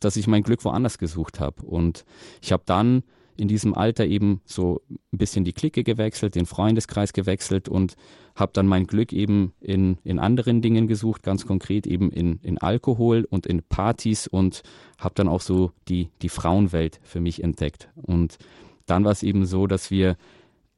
dass 0.00 0.16
ich 0.16 0.26
mein 0.26 0.42
Glück 0.42 0.64
woanders 0.64 0.98
gesucht 0.98 1.40
habe. 1.40 1.64
Und 1.64 2.04
ich 2.40 2.52
habe 2.52 2.62
dann 2.64 3.02
in 3.38 3.48
diesem 3.48 3.74
Alter 3.74 4.04
eben 4.06 4.40
so 4.44 4.82
ein 4.90 5.18
bisschen 5.18 5.44
die 5.44 5.52
Clique 5.52 5.84
gewechselt, 5.84 6.34
den 6.34 6.46
Freundeskreis 6.46 7.12
gewechselt 7.12 7.68
und 7.68 7.94
habe 8.34 8.52
dann 8.52 8.66
mein 8.66 8.86
Glück 8.86 9.12
eben 9.12 9.52
in, 9.60 9.98
in 10.04 10.18
anderen 10.18 10.60
Dingen 10.60 10.86
gesucht, 10.86 11.22
ganz 11.22 11.46
konkret 11.46 11.86
eben 11.86 12.10
in, 12.10 12.40
in 12.42 12.58
Alkohol 12.58 13.26
und 13.28 13.46
in 13.46 13.62
Partys 13.62 14.26
und 14.26 14.62
habe 14.98 15.14
dann 15.14 15.28
auch 15.28 15.40
so 15.40 15.72
die, 15.88 16.10
die 16.22 16.28
Frauenwelt 16.28 17.00
für 17.02 17.20
mich 17.20 17.42
entdeckt. 17.42 17.88
Und 17.94 18.38
dann 18.86 19.04
war 19.04 19.12
es 19.12 19.22
eben 19.22 19.46
so, 19.46 19.66
dass 19.66 19.90
wir 19.90 20.16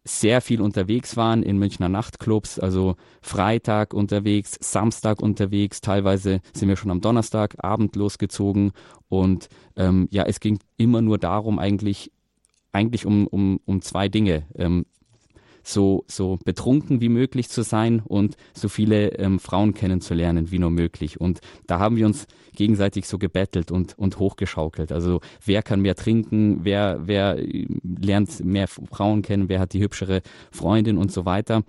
sehr 0.04 0.40
viel 0.40 0.62
unterwegs 0.62 1.16
waren 1.16 1.42
in 1.42 1.58
Münchner 1.58 1.88
Nachtclubs, 1.88 2.58
also 2.58 2.96
Freitag 3.20 3.92
unterwegs, 3.92 4.56
Samstag 4.60 5.20
unterwegs, 5.20 5.80
teilweise 5.82 6.40
sind 6.54 6.68
wir 6.68 6.76
schon 6.76 6.90
am 6.90 7.02
Donnerstagabend 7.02 7.96
losgezogen 7.96 8.72
und 9.08 9.48
ähm, 9.76 10.08
ja, 10.10 10.24
es 10.24 10.40
ging 10.40 10.58
immer 10.78 11.02
nur 11.02 11.18
darum, 11.18 11.58
eigentlich 11.58 12.10
eigentlich 12.72 13.06
um, 13.06 13.26
um, 13.26 13.60
um 13.64 13.82
zwei 13.82 14.08
Dinge. 14.08 14.44
Ähm, 14.54 14.86
so, 15.62 16.04
so 16.06 16.38
betrunken 16.44 17.00
wie 17.00 17.08
möglich 17.08 17.48
zu 17.48 17.62
sein 17.62 18.00
und 18.00 18.36
so 18.54 18.68
viele 18.68 19.18
ähm, 19.18 19.38
Frauen 19.38 19.74
kennenzulernen 19.74 20.50
wie 20.50 20.58
nur 20.58 20.70
möglich. 20.70 21.20
Und 21.20 21.40
da 21.66 21.78
haben 21.78 21.96
wir 21.96 22.06
uns 22.06 22.26
gegenseitig 22.54 23.06
so 23.06 23.18
gebettelt 23.18 23.70
und, 23.70 23.98
und 23.98 24.18
hochgeschaukelt. 24.18 24.92
Also 24.92 25.20
wer 25.44 25.62
kann 25.62 25.80
mehr 25.80 25.94
trinken, 25.94 26.60
wer, 26.62 27.00
wer 27.06 27.38
äh, 27.38 27.66
lernt 27.82 28.44
mehr 28.44 28.68
Frauen 28.68 29.22
kennen, 29.22 29.48
wer 29.48 29.60
hat 29.60 29.72
die 29.72 29.82
hübschere 29.82 30.22
Freundin 30.50 30.98
und 30.98 31.12
so 31.12 31.24
weiter. 31.24 31.62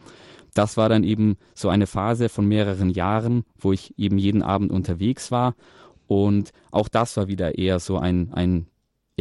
Das 0.54 0.76
war 0.76 0.90
dann 0.90 1.04
eben 1.04 1.38
so 1.54 1.70
eine 1.70 1.88
Phase 1.88 2.28
von 2.28 2.46
mehreren 2.46 2.90
Jahren, 2.90 3.44
wo 3.58 3.72
ich 3.72 3.98
eben 3.98 4.18
jeden 4.18 4.42
Abend 4.42 4.72
unterwegs 4.72 5.32
war. 5.32 5.56
Und 6.08 6.52
auch 6.72 6.90
das 6.90 7.16
war 7.16 7.30
wieder 7.30 7.58
eher 7.58 7.80
so 7.80 7.98
ein, 7.98 8.34
ein 8.34 8.68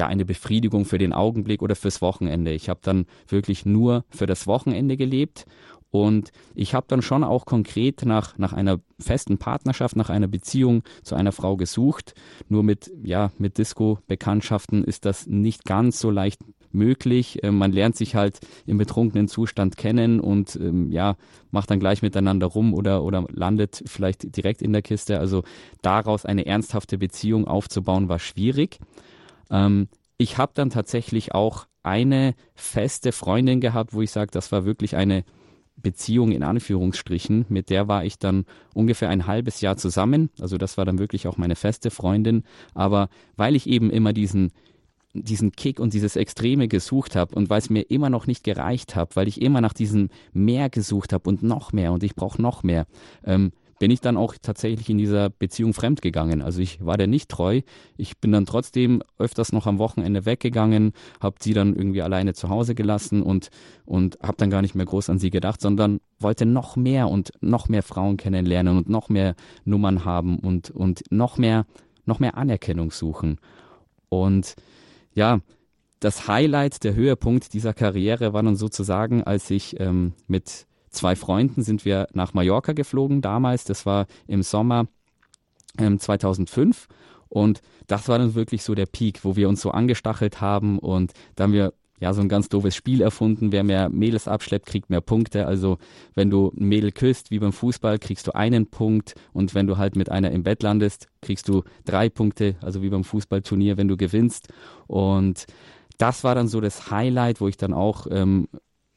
ja 0.01 0.07
eine 0.07 0.25
Befriedigung 0.25 0.85
für 0.85 0.99
den 0.99 1.13
Augenblick 1.13 1.63
oder 1.63 1.77
fürs 1.77 2.03
Wochenende. 2.03 2.53
Ich 2.53 2.69
habe 2.69 2.81
dann 2.83 3.07
wirklich 3.29 3.65
nur 3.65 4.05
für 4.11 4.27
das 4.27 4.47
Wochenende 4.47 4.97
gelebt 4.97 5.47
und 5.91 6.31
ich 6.55 6.75
habe 6.75 6.87
dann 6.89 7.03
schon 7.03 7.25
auch 7.25 7.45
konkret 7.45 8.05
nach, 8.05 8.39
nach 8.39 8.53
einer 8.53 8.81
festen 8.99 9.39
Partnerschaft, 9.39 9.97
nach 9.97 10.09
einer 10.09 10.29
Beziehung 10.29 10.83
zu 11.03 11.17
einer 11.17 11.33
Frau 11.33 11.57
gesucht. 11.57 12.15
Nur 12.49 12.63
mit, 12.63 12.91
ja, 13.03 13.33
mit 13.39 13.59
Disco-Bekanntschaften 13.59 14.85
ist 14.85 15.05
das 15.05 15.27
nicht 15.27 15.65
ganz 15.65 15.99
so 16.01 16.11
leicht 16.11 16.41
möglich. 16.73 17.41
Ähm, 17.43 17.59
man 17.59 17.73
lernt 17.73 17.97
sich 17.97 18.15
halt 18.15 18.39
im 18.67 18.79
betrunkenen 18.79 19.27
Zustand 19.27 19.77
kennen 19.77 20.21
und 20.21 20.57
ähm, 20.57 20.93
ja, 20.93 21.17
macht 21.51 21.71
dann 21.71 21.81
gleich 21.81 22.03
miteinander 22.03 22.47
rum 22.47 22.73
oder, 22.73 23.03
oder 23.03 23.27
landet 23.33 23.83
vielleicht 23.87 24.37
direkt 24.37 24.63
in 24.63 24.73
der 24.73 24.83
Kiste. 24.83 25.19
Also 25.19 25.43
daraus 25.83 26.25
eine 26.25 26.47
ernsthafte 26.47 26.99
Beziehung 26.99 27.49
aufzubauen, 27.49 28.09
war 28.09 28.21
schwierig. 28.21 28.79
Ähm, 29.51 29.89
ich 30.19 30.39
habe 30.39 30.53
dann 30.55 30.71
tatsächlich 30.71 31.35
auch 31.35 31.67
eine 31.83 32.35
feste 32.55 33.13
Freundin 33.13 33.61
gehabt, 33.61 33.95
wo 33.95 34.03
ich 34.03 34.11
sage, 34.11 34.31
das 34.31 34.53
war 34.53 34.65
wirklich 34.65 34.97
eine 34.97 35.25
Beziehung 35.77 36.33
in 36.33 36.43
Anführungsstrichen. 36.43 37.47
Mit 37.49 37.71
der 37.71 37.89
war 37.89 38.05
ich 38.05 38.19
dann 38.19 38.45
ungefähr 38.75 39.09
ein 39.09 39.27
halbes 39.27 39.61
Jahr 39.61 39.77
zusammen. 39.77 40.31
Also 40.39 40.59
das 40.59 40.77
war 40.77 40.85
dann 40.85 40.99
wirklich 40.99 41.27
auch 41.27 41.39
meine 41.39 41.57
feste 41.57 41.91
Freundin. 41.91 42.45
Aber 42.75 43.09
weil 43.37 43.57
ich 43.57 43.67
eben 43.67 43.91
immer 43.91 44.13
diesen 44.13 44.53
diesen 45.13 45.53
Kick 45.53 45.81
und 45.81 45.93
dieses 45.93 46.15
Extreme 46.15 46.69
gesucht 46.69 47.17
habe 47.17 47.35
und 47.35 47.51
weil 47.51 47.59
es 47.59 47.71
mir 47.71 47.83
immer 47.83 48.11
noch 48.11 48.27
nicht 48.27 48.45
gereicht 48.45 48.95
hat, 48.95 49.17
weil 49.17 49.27
ich 49.27 49.43
immer 49.43 49.61
nach 49.61 49.73
diesem 49.73 50.09
mehr 50.33 50.71
gesucht 50.71 51.13
habe 51.13 51.29
und 51.29 51.43
noch 51.43 51.73
mehr 51.73 51.93
und 51.93 52.05
ich 52.05 52.15
brauche 52.15 52.41
noch 52.41 52.63
mehr, 52.63 52.87
ähm, 53.25 53.51
bin 53.81 53.91
ich 53.91 54.03
dann 54.03 54.19
auch 54.19 54.35
tatsächlich 54.41 54.91
in 54.91 54.99
dieser 54.99 55.31
Beziehung 55.31 55.73
fremdgegangen. 55.73 56.43
Also 56.43 56.61
ich 56.61 56.85
war 56.85 56.99
der 56.99 57.07
nicht 57.07 57.31
treu. 57.31 57.63
Ich 57.97 58.19
bin 58.19 58.31
dann 58.31 58.45
trotzdem 58.45 59.03
öfters 59.19 59.53
noch 59.53 59.67
am 59.67 59.79
Wochenende 59.79 60.27
weggegangen, 60.27 60.93
habe 61.19 61.37
sie 61.41 61.55
dann 61.55 61.75
irgendwie 61.75 62.03
alleine 62.03 62.35
zu 62.35 62.51
Hause 62.51 62.75
gelassen 62.75 63.23
und, 63.23 63.49
und 63.87 64.19
habe 64.23 64.37
dann 64.37 64.51
gar 64.51 64.61
nicht 64.61 64.75
mehr 64.75 64.85
groß 64.85 65.09
an 65.09 65.19
sie 65.19 65.31
gedacht, 65.31 65.63
sondern 65.63 66.01
wollte 66.19 66.45
noch 66.45 66.77
mehr 66.77 67.09
und 67.09 67.33
noch 67.41 67.71
mehr 67.71 67.83
Frauen 67.83 68.19
kennenlernen 68.19 68.77
und 68.77 68.91
noch 68.91 69.09
mehr 69.09 69.35
Nummern 69.65 70.05
haben 70.05 70.39
und, 70.39 70.71
und 70.71 71.03
noch 71.11 71.39
mehr, 71.39 71.65
noch 72.05 72.19
mehr 72.19 72.37
Anerkennung 72.37 72.91
suchen. 72.91 73.39
Und 74.11 74.57
ja, 75.15 75.41
das 76.01 76.29
Highlight, 76.29 76.85
der 76.85 76.95
Höhepunkt 76.95 77.55
dieser 77.55 77.73
Karriere 77.73 78.35
war 78.35 78.43
dann 78.43 78.57
sozusagen, 78.57 79.25
als 79.25 79.51
ich 79.51 79.81
ähm, 79.81 80.13
mit 80.27 80.67
zwei 80.91 81.17
Freunden 81.17 81.63
sind 81.63 81.85
wir 81.85 82.09
nach 82.13 82.35
Mallorca 82.35 82.73
geflogen 82.73 83.23
damals. 83.23 83.65
Das 83.65 83.87
war 83.87 84.07
im 84.27 84.43
Sommer 84.43 84.87
ähm, 85.79 85.99
2005. 85.99 86.89
Und 87.29 87.63
das 87.87 88.09
war 88.09 88.19
dann 88.19 88.35
wirklich 88.35 88.63
so 88.63 88.75
der 88.75 88.87
Peak, 88.87 89.25
wo 89.25 89.37
wir 89.37 89.49
uns 89.49 89.61
so 89.61 89.71
angestachelt 89.71 90.41
haben 90.41 90.79
und 90.79 91.13
da 91.37 91.45
haben 91.45 91.53
wir 91.53 91.73
ja 92.01 92.15
so 92.15 92.23
ein 92.23 92.29
ganz 92.29 92.49
doofes 92.49 92.75
Spiel 92.75 93.03
erfunden. 93.03 93.53
Wer 93.53 93.63
mehr 93.63 93.89
Mädels 93.89 94.27
abschleppt, 94.27 94.67
kriegt 94.67 94.91
mehr 94.91 95.03
Punkte. 95.03 95.47
Also 95.47 95.79
wenn 96.15 96.31
du 96.31 96.51
ein 96.59 96.67
Mädel 96.67 96.93
küsst, 96.93 97.31
wie 97.31 97.39
beim 97.39 97.53
Fußball, 97.53 97.99
kriegst 97.99 98.27
du 98.27 98.35
einen 98.35 98.67
Punkt 98.67 99.15
und 99.33 99.55
wenn 99.55 99.67
du 99.67 99.77
halt 99.77 99.97
mit 99.97 100.11
einer 100.11 100.31
im 100.31 100.43
Bett 100.43 100.63
landest, 100.63 101.09
kriegst 101.21 101.49
du 101.49 101.63
drei 101.85 102.09
Punkte, 102.09 102.57
also 102.63 102.83
wie 102.83 102.89
beim 102.89 103.05
Fußballturnier, 103.05 103.77
wenn 103.77 103.89
du 103.89 103.97
gewinnst. 103.97 104.49
Und 104.87 105.47
das 105.99 106.25
war 106.25 106.35
dann 106.35 106.49
so 106.49 106.61
das 106.61 106.91
Highlight, 106.91 107.41
wo 107.41 107.49
ich 107.49 107.59
dann 107.59 107.75
auch 107.75 108.07
ähm, 108.11 108.49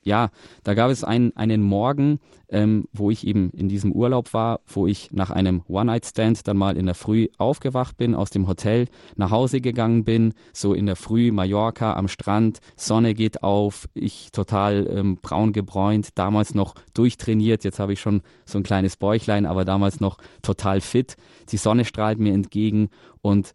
ja, 0.03 0.29
da 0.63 0.73
gab 0.73 0.91
es 0.91 1.03
einen, 1.03 1.35
einen 1.35 1.61
Morgen, 1.61 2.19
ähm, 2.49 2.87
wo 2.93 3.09
ich 3.09 3.25
eben 3.25 3.49
in 3.51 3.67
diesem 3.67 3.91
Urlaub 3.91 4.33
war, 4.33 4.59
wo 4.67 4.85
ich 4.85 5.11
nach 5.11 5.31
einem 5.31 5.63
One-Night-Stand 5.67 6.47
dann 6.47 6.57
mal 6.57 6.77
in 6.77 6.85
der 6.85 6.95
Früh 6.95 7.27
aufgewacht 7.37 7.97
bin, 7.97 8.13
aus 8.13 8.29
dem 8.29 8.47
Hotel 8.47 8.87
nach 9.15 9.31
Hause 9.31 9.61
gegangen 9.61 10.03
bin, 10.03 10.33
so 10.53 10.73
in 10.73 10.85
der 10.85 10.95
Früh 10.95 11.31
Mallorca 11.31 11.93
am 11.93 12.07
Strand, 12.07 12.59
Sonne 12.75 13.13
geht 13.13 13.43
auf, 13.43 13.89
ich 13.93 14.31
total 14.31 14.87
ähm, 14.89 15.17
braun 15.21 15.53
gebräunt, 15.53 16.09
damals 16.15 16.53
noch 16.53 16.75
durchtrainiert, 16.93 17.63
jetzt 17.63 17.79
habe 17.79 17.93
ich 17.93 18.01
schon 18.01 18.21
so 18.45 18.59
ein 18.59 18.63
kleines 18.63 18.97
Bäuchlein, 18.97 19.45
aber 19.45 19.65
damals 19.65 19.99
noch 19.99 20.17
total 20.41 20.81
fit. 20.81 21.15
Die 21.49 21.57
Sonne 21.57 21.85
strahlt 21.85 22.19
mir 22.19 22.33
entgegen 22.33 22.89
und 23.21 23.53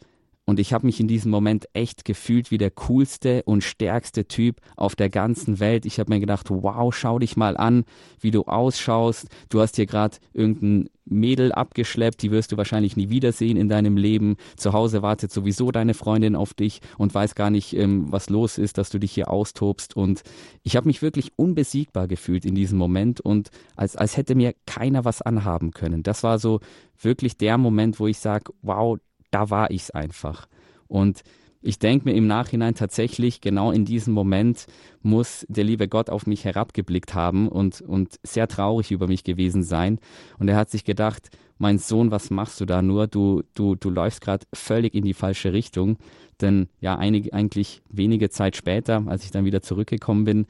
und 0.48 0.58
ich 0.58 0.72
habe 0.72 0.86
mich 0.86 0.98
in 0.98 1.08
diesem 1.08 1.30
Moment 1.30 1.68
echt 1.74 2.06
gefühlt 2.06 2.50
wie 2.50 2.56
der 2.56 2.70
coolste 2.70 3.42
und 3.42 3.62
stärkste 3.62 4.28
Typ 4.28 4.62
auf 4.76 4.96
der 4.96 5.10
ganzen 5.10 5.60
Welt. 5.60 5.84
Ich 5.84 6.00
habe 6.00 6.10
mir 6.10 6.20
gedacht, 6.20 6.46
wow, 6.48 6.94
schau 6.94 7.18
dich 7.18 7.36
mal 7.36 7.58
an, 7.58 7.84
wie 8.18 8.30
du 8.30 8.44
ausschaust. 8.44 9.28
Du 9.50 9.60
hast 9.60 9.76
hier 9.76 9.84
gerade 9.84 10.16
irgendein 10.32 10.88
Mädel 11.04 11.52
abgeschleppt, 11.52 12.22
die 12.22 12.30
wirst 12.30 12.50
du 12.50 12.56
wahrscheinlich 12.56 12.96
nie 12.96 13.10
wiedersehen 13.10 13.58
in 13.58 13.68
deinem 13.68 13.98
Leben. 13.98 14.36
Zu 14.56 14.72
Hause 14.72 15.02
wartet 15.02 15.32
sowieso 15.32 15.70
deine 15.70 15.92
Freundin 15.92 16.34
auf 16.34 16.54
dich 16.54 16.80
und 16.96 17.14
weiß 17.14 17.34
gar 17.34 17.50
nicht, 17.50 17.74
ähm, 17.74 18.10
was 18.10 18.30
los 18.30 18.56
ist, 18.56 18.78
dass 18.78 18.88
du 18.88 18.98
dich 18.98 19.12
hier 19.12 19.30
austobst. 19.30 19.98
Und 19.98 20.22
ich 20.62 20.76
habe 20.76 20.86
mich 20.86 21.02
wirklich 21.02 21.32
unbesiegbar 21.36 22.08
gefühlt 22.08 22.46
in 22.46 22.54
diesem 22.54 22.78
Moment 22.78 23.20
und 23.20 23.50
als, 23.76 23.96
als 23.96 24.16
hätte 24.16 24.34
mir 24.34 24.54
keiner 24.66 25.04
was 25.04 25.20
anhaben 25.20 25.72
können. 25.72 26.02
Das 26.02 26.22
war 26.22 26.38
so 26.38 26.60
wirklich 27.02 27.36
der 27.36 27.58
Moment, 27.58 28.00
wo 28.00 28.06
ich 28.06 28.18
sage, 28.18 28.50
wow, 28.62 28.98
da 29.30 29.50
war 29.50 29.70
ich 29.70 29.82
es 29.82 29.90
einfach. 29.90 30.48
Und 30.86 31.22
ich 31.60 31.78
denke 31.78 32.08
mir 32.08 32.14
im 32.14 32.26
Nachhinein 32.26 32.74
tatsächlich, 32.74 33.40
genau 33.40 33.72
in 33.72 33.84
diesem 33.84 34.14
Moment 34.14 34.66
muss 35.02 35.44
der 35.48 35.64
liebe 35.64 35.88
Gott 35.88 36.08
auf 36.08 36.26
mich 36.26 36.44
herabgeblickt 36.44 37.14
haben 37.14 37.48
und, 37.48 37.80
und 37.80 38.20
sehr 38.22 38.46
traurig 38.46 38.92
über 38.92 39.08
mich 39.08 39.24
gewesen 39.24 39.64
sein. 39.64 39.98
Und 40.38 40.48
er 40.48 40.56
hat 40.56 40.70
sich 40.70 40.84
gedacht, 40.84 41.30
mein 41.58 41.78
Sohn, 41.78 42.12
was 42.12 42.30
machst 42.30 42.60
du 42.60 42.64
da 42.64 42.80
nur? 42.80 43.08
Du, 43.08 43.42
du, 43.54 43.74
du 43.74 43.90
läufst 43.90 44.20
gerade 44.20 44.46
völlig 44.54 44.94
in 44.94 45.04
die 45.04 45.14
falsche 45.14 45.52
Richtung. 45.52 45.98
Denn 46.40 46.68
ja, 46.80 46.96
einig, 46.96 47.34
eigentlich 47.34 47.82
wenige 47.90 48.30
Zeit 48.30 48.56
später, 48.56 49.02
als 49.06 49.24
ich 49.24 49.32
dann 49.32 49.44
wieder 49.44 49.60
zurückgekommen 49.60 50.24
bin, 50.24 50.46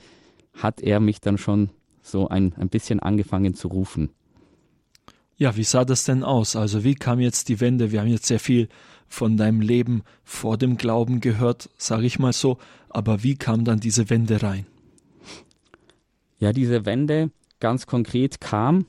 hat 0.52 0.82
er 0.82 1.00
mich 1.00 1.22
dann 1.22 1.38
schon 1.38 1.70
so 2.02 2.28
ein, 2.28 2.54
ein 2.56 2.68
bisschen 2.68 3.00
angefangen 3.00 3.54
zu 3.54 3.68
rufen. 3.68 4.10
Ja, 5.38 5.56
wie 5.56 5.64
sah 5.64 5.84
das 5.84 6.04
denn 6.04 6.24
aus? 6.24 6.56
Also 6.56 6.82
wie 6.82 6.96
kam 6.96 7.20
jetzt 7.20 7.48
die 7.48 7.60
Wende? 7.60 7.92
Wir 7.92 8.00
haben 8.00 8.08
jetzt 8.08 8.26
sehr 8.26 8.40
viel 8.40 8.68
von 9.06 9.36
deinem 9.36 9.60
Leben 9.60 10.02
vor 10.24 10.58
dem 10.58 10.76
Glauben 10.76 11.20
gehört, 11.20 11.70
sage 11.78 12.06
ich 12.06 12.18
mal 12.18 12.32
so, 12.32 12.58
aber 12.90 13.22
wie 13.22 13.36
kam 13.36 13.64
dann 13.64 13.78
diese 13.78 14.10
Wende 14.10 14.42
rein? 14.42 14.66
Ja, 16.40 16.52
diese 16.52 16.84
Wende 16.84 17.30
ganz 17.60 17.86
konkret 17.86 18.40
kam, 18.40 18.86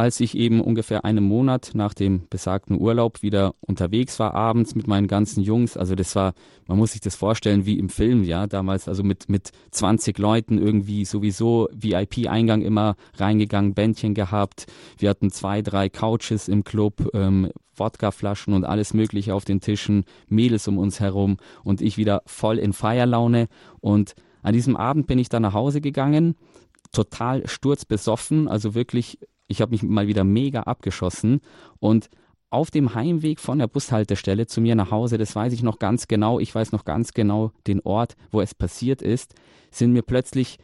als 0.00 0.18
ich 0.18 0.34
eben 0.34 0.62
ungefähr 0.62 1.04
einen 1.04 1.22
Monat 1.22 1.72
nach 1.74 1.92
dem 1.92 2.26
besagten 2.30 2.80
Urlaub 2.80 3.20
wieder 3.20 3.54
unterwegs 3.60 4.18
war, 4.18 4.32
abends 4.32 4.74
mit 4.74 4.86
meinen 4.86 5.08
ganzen 5.08 5.42
Jungs. 5.42 5.76
Also 5.76 5.94
das 5.94 6.16
war, 6.16 6.32
man 6.66 6.78
muss 6.78 6.92
sich 6.92 7.02
das 7.02 7.16
vorstellen 7.16 7.66
wie 7.66 7.78
im 7.78 7.90
Film, 7.90 8.24
ja, 8.24 8.46
damals, 8.46 8.88
also 8.88 9.04
mit, 9.04 9.28
mit 9.28 9.50
20 9.72 10.16
Leuten 10.16 10.56
irgendwie 10.56 11.04
sowieso 11.04 11.68
VIP-Eingang 11.72 12.62
immer 12.62 12.96
reingegangen, 13.18 13.74
Bändchen 13.74 14.14
gehabt. 14.14 14.64
Wir 14.96 15.10
hatten 15.10 15.30
zwei, 15.30 15.60
drei 15.60 15.90
Couches 15.90 16.48
im 16.48 16.64
Club, 16.64 17.10
ähm, 17.12 17.50
Wodkaflaschen 17.74 18.54
und 18.54 18.64
alles 18.64 18.94
Mögliche 18.94 19.34
auf 19.34 19.44
den 19.44 19.60
Tischen, 19.60 20.04
Mädels 20.28 20.66
um 20.66 20.78
uns 20.78 21.00
herum 21.00 21.36
und 21.62 21.82
ich 21.82 21.98
wieder 21.98 22.22
voll 22.24 22.58
in 22.58 22.72
Feierlaune. 22.72 23.48
Und 23.80 24.14
an 24.40 24.54
diesem 24.54 24.78
Abend 24.78 25.08
bin 25.08 25.18
ich 25.18 25.28
dann 25.28 25.42
nach 25.42 25.52
Hause 25.52 25.82
gegangen, 25.82 26.36
total 26.90 27.46
sturzbesoffen, 27.46 28.48
also 28.48 28.74
wirklich 28.74 29.18
ich 29.50 29.60
habe 29.60 29.72
mich 29.72 29.82
mal 29.82 30.06
wieder 30.06 30.22
mega 30.22 30.60
abgeschossen 30.62 31.40
und 31.80 32.08
auf 32.50 32.70
dem 32.70 32.94
Heimweg 32.94 33.40
von 33.40 33.58
der 33.58 33.66
Bushaltestelle 33.66 34.46
zu 34.46 34.60
mir 34.60 34.76
nach 34.76 34.92
Hause, 34.92 35.18
das 35.18 35.34
weiß 35.34 35.52
ich 35.52 35.62
noch 35.62 35.78
ganz 35.78 36.06
genau, 36.08 36.38
ich 36.38 36.54
weiß 36.54 36.72
noch 36.72 36.84
ganz 36.84 37.14
genau 37.14 37.52
den 37.66 37.80
Ort, 37.80 38.16
wo 38.30 38.40
es 38.40 38.54
passiert 38.54 39.02
ist, 39.02 39.34
sind 39.70 39.92
mir 39.92 40.02
plötzlich 40.02 40.58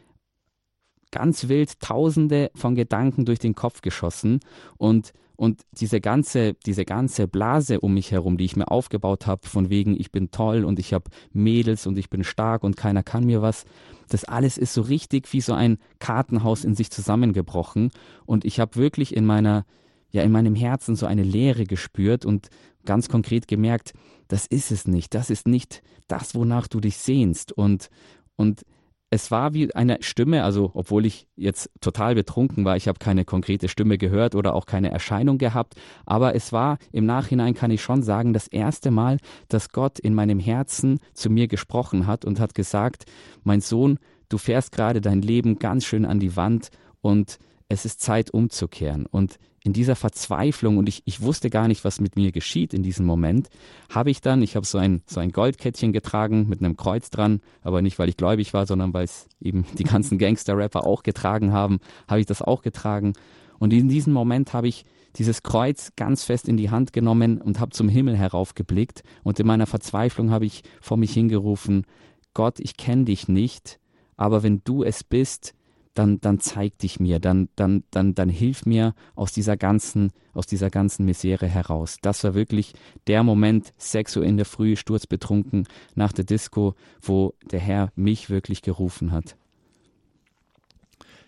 ganz 1.11 1.47
wild 1.47 1.79
tausende 1.79 2.51
von 2.55 2.75
Gedanken 2.75 3.25
durch 3.25 3.39
den 3.39 3.55
Kopf 3.55 3.81
geschossen 3.81 4.39
und 4.77 5.13
und 5.37 5.61
diese 5.71 6.01
ganze, 6.01 6.55
diese 6.65 6.83
ganze 6.83 7.27
Blase 7.27 7.79
um 7.79 7.93
mich 7.93 8.11
herum, 8.11 8.37
die 8.37 8.45
ich 8.45 8.55
mir 8.55 8.69
aufgebaut 8.69 9.27
habe, 9.27 9.47
von 9.47 9.69
wegen, 9.69 9.95
ich 9.97 10.11
bin 10.11 10.31
toll 10.31 10.65
und 10.65 10.79
ich 10.79 10.93
habe 10.93 11.11
Mädels 11.31 11.85
und 11.85 11.97
ich 11.99 12.09
bin 12.09 12.23
stark 12.23 12.63
und 12.63 12.75
keiner 12.75 13.03
kann 13.03 13.23
mir 13.23 13.41
was, 13.41 13.63
das 14.09 14.23
alles 14.25 14.57
ist 14.57 14.73
so 14.73 14.81
richtig 14.81 15.31
wie 15.33 15.41
so 15.41 15.53
ein 15.53 15.77
Kartenhaus 15.99 16.65
in 16.65 16.73
sich 16.73 16.89
zusammengebrochen. 16.89 17.91
Und 18.25 18.45
ich 18.45 18.59
habe 18.59 18.77
wirklich 18.77 19.15
in 19.15 19.25
meiner, 19.27 19.65
ja, 20.09 20.23
in 20.23 20.31
meinem 20.31 20.55
Herzen 20.55 20.95
so 20.95 21.05
eine 21.05 21.23
Leere 21.23 21.65
gespürt 21.65 22.25
und 22.25 22.49
ganz 22.85 23.07
konkret 23.07 23.47
gemerkt, 23.47 23.93
das 24.29 24.47
ist 24.47 24.71
es 24.71 24.87
nicht, 24.87 25.13
das 25.13 25.29
ist 25.29 25.47
nicht 25.47 25.83
das, 26.07 26.33
wonach 26.33 26.67
du 26.67 26.79
dich 26.79 26.97
sehnst. 26.97 27.51
Und, 27.51 27.89
und 28.37 28.63
es 29.09 29.31
war 29.31 29.53
wie 29.53 29.73
eine 29.73 29.99
Stimme, 30.01 30.43
also 30.43 30.71
obwohl 30.73 31.05
ich 31.05 31.27
jetzt 31.35 31.69
total 31.79 32.15
betrunken 32.15 32.65
war, 32.65 32.75
ich 32.75 32.87
habe 32.87 32.99
keine 32.99 33.23
konkrete 33.23 33.69
Stimme 33.69 33.97
gehört 33.97 34.35
oder 34.35 34.53
auch 34.53 34.65
keine 34.65 34.91
Erscheinung 34.91 35.37
gehabt, 35.37 35.75
aber 36.05 36.35
es 36.35 36.51
war 36.51 36.77
im 36.91 37.05
Nachhinein 37.05 37.53
kann 37.53 37.71
ich 37.71 37.81
schon 37.81 38.03
sagen, 38.03 38.33
das 38.33 38.47
erste 38.47 38.91
Mal, 38.91 39.17
dass 39.47 39.71
Gott 39.71 39.99
in 39.99 40.13
meinem 40.13 40.39
Herzen 40.39 40.99
zu 41.13 41.29
mir 41.29 41.47
gesprochen 41.47 42.05
hat 42.05 42.25
und 42.25 42.39
hat 42.39 42.53
gesagt, 42.53 43.05
mein 43.43 43.61
Sohn, 43.61 43.97
du 44.27 44.37
fährst 44.37 44.73
gerade 44.73 44.99
dein 44.99 45.21
Leben 45.21 45.57
ganz 45.57 45.85
schön 45.85 46.05
an 46.05 46.19
die 46.19 46.35
Wand 46.35 46.69
und 47.01 47.39
es 47.69 47.85
ist 47.85 48.01
Zeit 48.01 48.31
umzukehren. 48.31 49.05
Und 49.05 49.39
in 49.63 49.73
dieser 49.73 49.97
Verzweiflung 49.97 50.77
und 50.77 50.87
ich, 50.87 51.01
ich 51.05 51.21
wusste 51.21 51.49
gar 51.49 51.67
nicht, 51.67 51.83
was 51.83 51.99
mit 51.99 52.15
mir 52.15 52.31
geschieht 52.31 52.73
in 52.73 52.83
diesem 52.83 53.05
Moment, 53.05 53.49
habe 53.89 54.09
ich 54.09 54.21
dann, 54.21 54.41
ich 54.41 54.55
habe 54.55 54.65
so 54.65 54.77
ein, 54.77 55.01
so 55.05 55.19
ein 55.19 55.33
Goldkettchen 55.33 55.91
getragen 55.91 56.47
mit 56.47 56.61
einem 56.61 56.77
Kreuz 56.77 57.09
dran, 57.09 57.41
aber 57.61 57.81
nicht, 57.81 57.99
weil 57.99 58.07
ich 58.07 58.15
gläubig 58.15 58.53
war, 58.53 58.65
sondern 58.65 58.93
weil 58.93 59.03
es 59.03 59.27
eben 59.41 59.65
die 59.77 59.83
ganzen 59.83 60.17
Gangster-Rapper 60.19 60.85
auch 60.85 61.03
getragen 61.03 61.51
haben, 61.51 61.79
habe 62.07 62.21
ich 62.21 62.25
das 62.25 62.41
auch 62.41 62.61
getragen. 62.61 63.13
Und 63.59 63.73
in 63.73 63.89
diesem 63.89 64.13
Moment 64.13 64.53
habe 64.53 64.69
ich 64.69 64.85
dieses 65.17 65.43
Kreuz 65.43 65.91
ganz 65.95 66.23
fest 66.23 66.47
in 66.47 66.57
die 66.57 66.69
Hand 66.69 66.93
genommen 66.93 67.41
und 67.41 67.59
habe 67.59 67.71
zum 67.71 67.89
Himmel 67.89 68.15
heraufgeblickt 68.15 69.03
und 69.23 69.39
in 69.39 69.47
meiner 69.47 69.65
Verzweiflung 69.65 70.31
habe 70.31 70.45
ich 70.45 70.61
vor 70.79 70.95
mich 70.95 71.11
hingerufen, 71.11 71.85
Gott, 72.33 72.59
ich 72.59 72.77
kenne 72.77 73.05
dich 73.05 73.27
nicht, 73.27 73.79
aber 74.15 74.43
wenn 74.43 74.61
du 74.63 74.83
es 74.83 75.03
bist, 75.03 75.55
dann, 75.97 76.19
dann 76.21 76.39
zeig 76.39 76.77
dich 76.77 76.99
mir, 76.99 77.19
dann, 77.19 77.49
dann, 77.55 77.83
dann, 77.91 78.13
dann 78.13 78.29
hilf 78.29 78.65
mir 78.65 78.93
aus 79.15 79.31
dieser 79.31 79.57
ganzen, 79.57 80.11
aus 80.33 80.45
dieser 80.45 80.69
ganzen 80.69 81.05
Misere 81.05 81.47
heraus. 81.47 81.97
Das 82.01 82.23
war 82.23 82.35
wirklich 82.35 82.73
der 83.07 83.23
Moment, 83.23 83.73
6 83.77 84.17
Uhr 84.17 84.23
in 84.23 84.37
der 84.37 84.45
Früh, 84.45 84.75
sturzbetrunken 84.75 85.67
nach 85.95 86.11
der 86.13 86.25
Disco, 86.25 86.75
wo 87.01 87.33
der 87.51 87.59
Herr 87.59 87.91
mich 87.95 88.29
wirklich 88.29 88.61
gerufen 88.61 89.11
hat. 89.11 89.35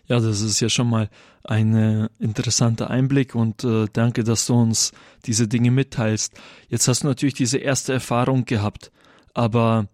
Ja, 0.06 0.18
das 0.18 0.40
ist 0.40 0.60
ja 0.60 0.68
schon 0.68 0.88
mal 0.88 1.08
ein 1.44 1.74
äh, 1.76 2.08
interessanter 2.18 2.90
Einblick 2.90 3.34
und 3.34 3.62
äh, 3.62 3.86
danke, 3.92 4.24
dass 4.24 4.46
du 4.46 4.54
uns 4.54 4.92
diese 5.24 5.46
Dinge 5.46 5.70
mitteilst. 5.70 6.34
Jetzt 6.68 6.88
hast 6.88 7.04
du 7.04 7.06
natürlich 7.06 7.34
diese 7.34 7.58
erste 7.58 7.92
Erfahrung 7.92 8.44
gehabt, 8.44 8.90
aber 9.34 9.88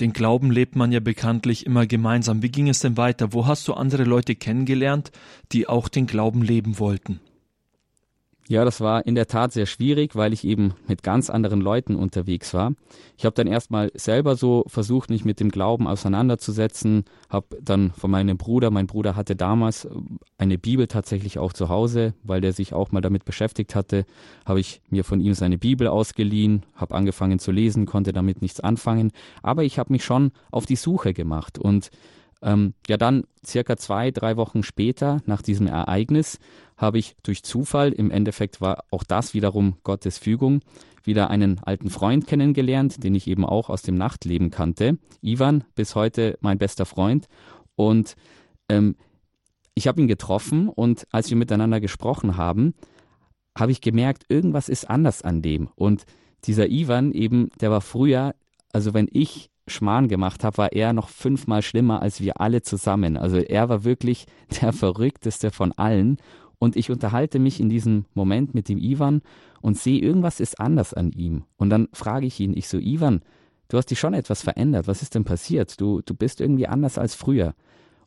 den 0.00 0.12
Glauben 0.12 0.50
lebt 0.50 0.76
man 0.76 0.92
ja 0.92 1.00
bekanntlich 1.00 1.66
immer 1.66 1.86
gemeinsam. 1.86 2.42
Wie 2.42 2.50
ging 2.50 2.68
es 2.68 2.80
denn 2.80 2.96
weiter? 2.96 3.32
Wo 3.32 3.46
hast 3.46 3.66
du 3.68 3.74
andere 3.74 4.04
Leute 4.04 4.34
kennengelernt, 4.34 5.10
die 5.52 5.68
auch 5.68 5.88
den 5.88 6.06
Glauben 6.06 6.42
leben 6.42 6.78
wollten? 6.78 7.20
Ja, 8.48 8.64
das 8.64 8.80
war 8.80 9.04
in 9.04 9.16
der 9.16 9.26
Tat 9.26 9.52
sehr 9.52 9.66
schwierig, 9.66 10.14
weil 10.14 10.32
ich 10.32 10.44
eben 10.44 10.74
mit 10.86 11.02
ganz 11.02 11.30
anderen 11.30 11.60
Leuten 11.60 11.96
unterwegs 11.96 12.54
war. 12.54 12.74
Ich 13.18 13.24
habe 13.24 13.34
dann 13.34 13.48
erstmal 13.48 13.90
selber 13.94 14.36
so 14.36 14.64
versucht, 14.68 15.10
mich 15.10 15.24
mit 15.24 15.40
dem 15.40 15.50
Glauben 15.50 15.88
auseinanderzusetzen, 15.88 17.04
habe 17.28 17.58
dann 17.60 17.90
von 17.90 18.08
meinem 18.08 18.36
Bruder, 18.36 18.70
mein 18.70 18.86
Bruder 18.86 19.16
hatte 19.16 19.34
damals 19.34 19.88
eine 20.38 20.58
Bibel 20.58 20.86
tatsächlich 20.86 21.40
auch 21.40 21.52
zu 21.52 21.68
Hause, 21.70 22.14
weil 22.22 22.40
der 22.40 22.52
sich 22.52 22.72
auch 22.72 22.92
mal 22.92 23.00
damit 23.00 23.24
beschäftigt 23.24 23.74
hatte, 23.74 24.04
habe 24.44 24.60
ich 24.60 24.80
mir 24.90 25.02
von 25.02 25.20
ihm 25.20 25.34
seine 25.34 25.58
Bibel 25.58 25.88
ausgeliehen, 25.88 26.64
habe 26.76 26.94
angefangen 26.94 27.40
zu 27.40 27.50
lesen, 27.50 27.84
konnte 27.84 28.12
damit 28.12 28.42
nichts 28.42 28.60
anfangen, 28.60 29.10
aber 29.42 29.64
ich 29.64 29.80
habe 29.80 29.92
mich 29.92 30.04
schon 30.04 30.30
auf 30.52 30.66
die 30.66 30.76
Suche 30.76 31.14
gemacht 31.14 31.58
und 31.58 31.90
ähm, 32.46 32.74
ja, 32.86 32.96
dann 32.96 33.24
circa 33.44 33.76
zwei, 33.76 34.12
drei 34.12 34.36
Wochen 34.36 34.62
später, 34.62 35.20
nach 35.26 35.42
diesem 35.42 35.66
Ereignis, 35.66 36.38
habe 36.76 36.98
ich 36.98 37.16
durch 37.24 37.42
Zufall, 37.42 37.92
im 37.92 38.10
Endeffekt 38.10 38.60
war 38.60 38.84
auch 38.92 39.02
das 39.02 39.34
wiederum 39.34 39.74
Gottes 39.82 40.16
Fügung, 40.18 40.60
wieder 41.02 41.28
einen 41.28 41.58
alten 41.64 41.90
Freund 41.90 42.26
kennengelernt, 42.28 43.02
den 43.02 43.16
ich 43.16 43.26
eben 43.26 43.44
auch 43.44 43.68
aus 43.68 43.82
dem 43.82 43.96
Nachtleben 43.96 44.50
kannte. 44.50 44.98
Ivan, 45.22 45.64
bis 45.74 45.96
heute 45.96 46.38
mein 46.40 46.58
bester 46.58 46.86
Freund. 46.86 47.26
Und 47.74 48.14
ähm, 48.68 48.94
ich 49.74 49.88
habe 49.88 50.00
ihn 50.00 50.08
getroffen 50.08 50.68
und 50.68 51.06
als 51.10 51.28
wir 51.30 51.36
miteinander 51.36 51.80
gesprochen 51.80 52.36
haben, 52.36 52.74
habe 53.58 53.72
ich 53.72 53.80
gemerkt, 53.80 54.24
irgendwas 54.28 54.68
ist 54.68 54.88
anders 54.88 55.22
an 55.22 55.42
dem. 55.42 55.68
Und 55.74 56.04
dieser 56.44 56.68
Ivan 56.68 57.10
eben, 57.10 57.50
der 57.60 57.72
war 57.72 57.80
früher, 57.80 58.36
also 58.72 58.94
wenn 58.94 59.08
ich 59.10 59.50
Schmarrn 59.66 60.08
gemacht 60.08 60.44
habe, 60.44 60.58
war 60.58 60.72
er 60.72 60.92
noch 60.92 61.08
fünfmal 61.08 61.62
schlimmer 61.62 62.02
als 62.02 62.20
wir 62.20 62.40
alle 62.40 62.62
zusammen. 62.62 63.16
Also 63.16 63.38
er 63.38 63.68
war 63.68 63.84
wirklich 63.84 64.26
der 64.60 64.72
verrückteste 64.72 65.50
von 65.50 65.72
allen. 65.72 66.18
Und 66.58 66.76
ich 66.76 66.90
unterhalte 66.90 67.38
mich 67.38 67.60
in 67.60 67.68
diesem 67.68 68.06
Moment 68.14 68.54
mit 68.54 68.68
dem 68.68 68.78
Ivan 68.78 69.20
und 69.60 69.76
sehe, 69.76 70.00
irgendwas 70.00 70.40
ist 70.40 70.58
anders 70.58 70.94
an 70.94 71.12
ihm. 71.12 71.44
Und 71.56 71.70
dann 71.70 71.88
frage 71.92 72.26
ich 72.26 72.40
ihn, 72.40 72.56
ich 72.56 72.68
so, 72.68 72.78
Ivan, 72.78 73.20
du 73.68 73.76
hast 73.76 73.90
dich 73.90 73.98
schon 73.98 74.14
etwas 74.14 74.42
verändert. 74.42 74.86
Was 74.86 75.02
ist 75.02 75.14
denn 75.14 75.24
passiert? 75.24 75.78
Du, 75.80 76.00
du 76.00 76.14
bist 76.14 76.40
irgendwie 76.40 76.66
anders 76.66 76.96
als 76.96 77.14
früher. 77.14 77.54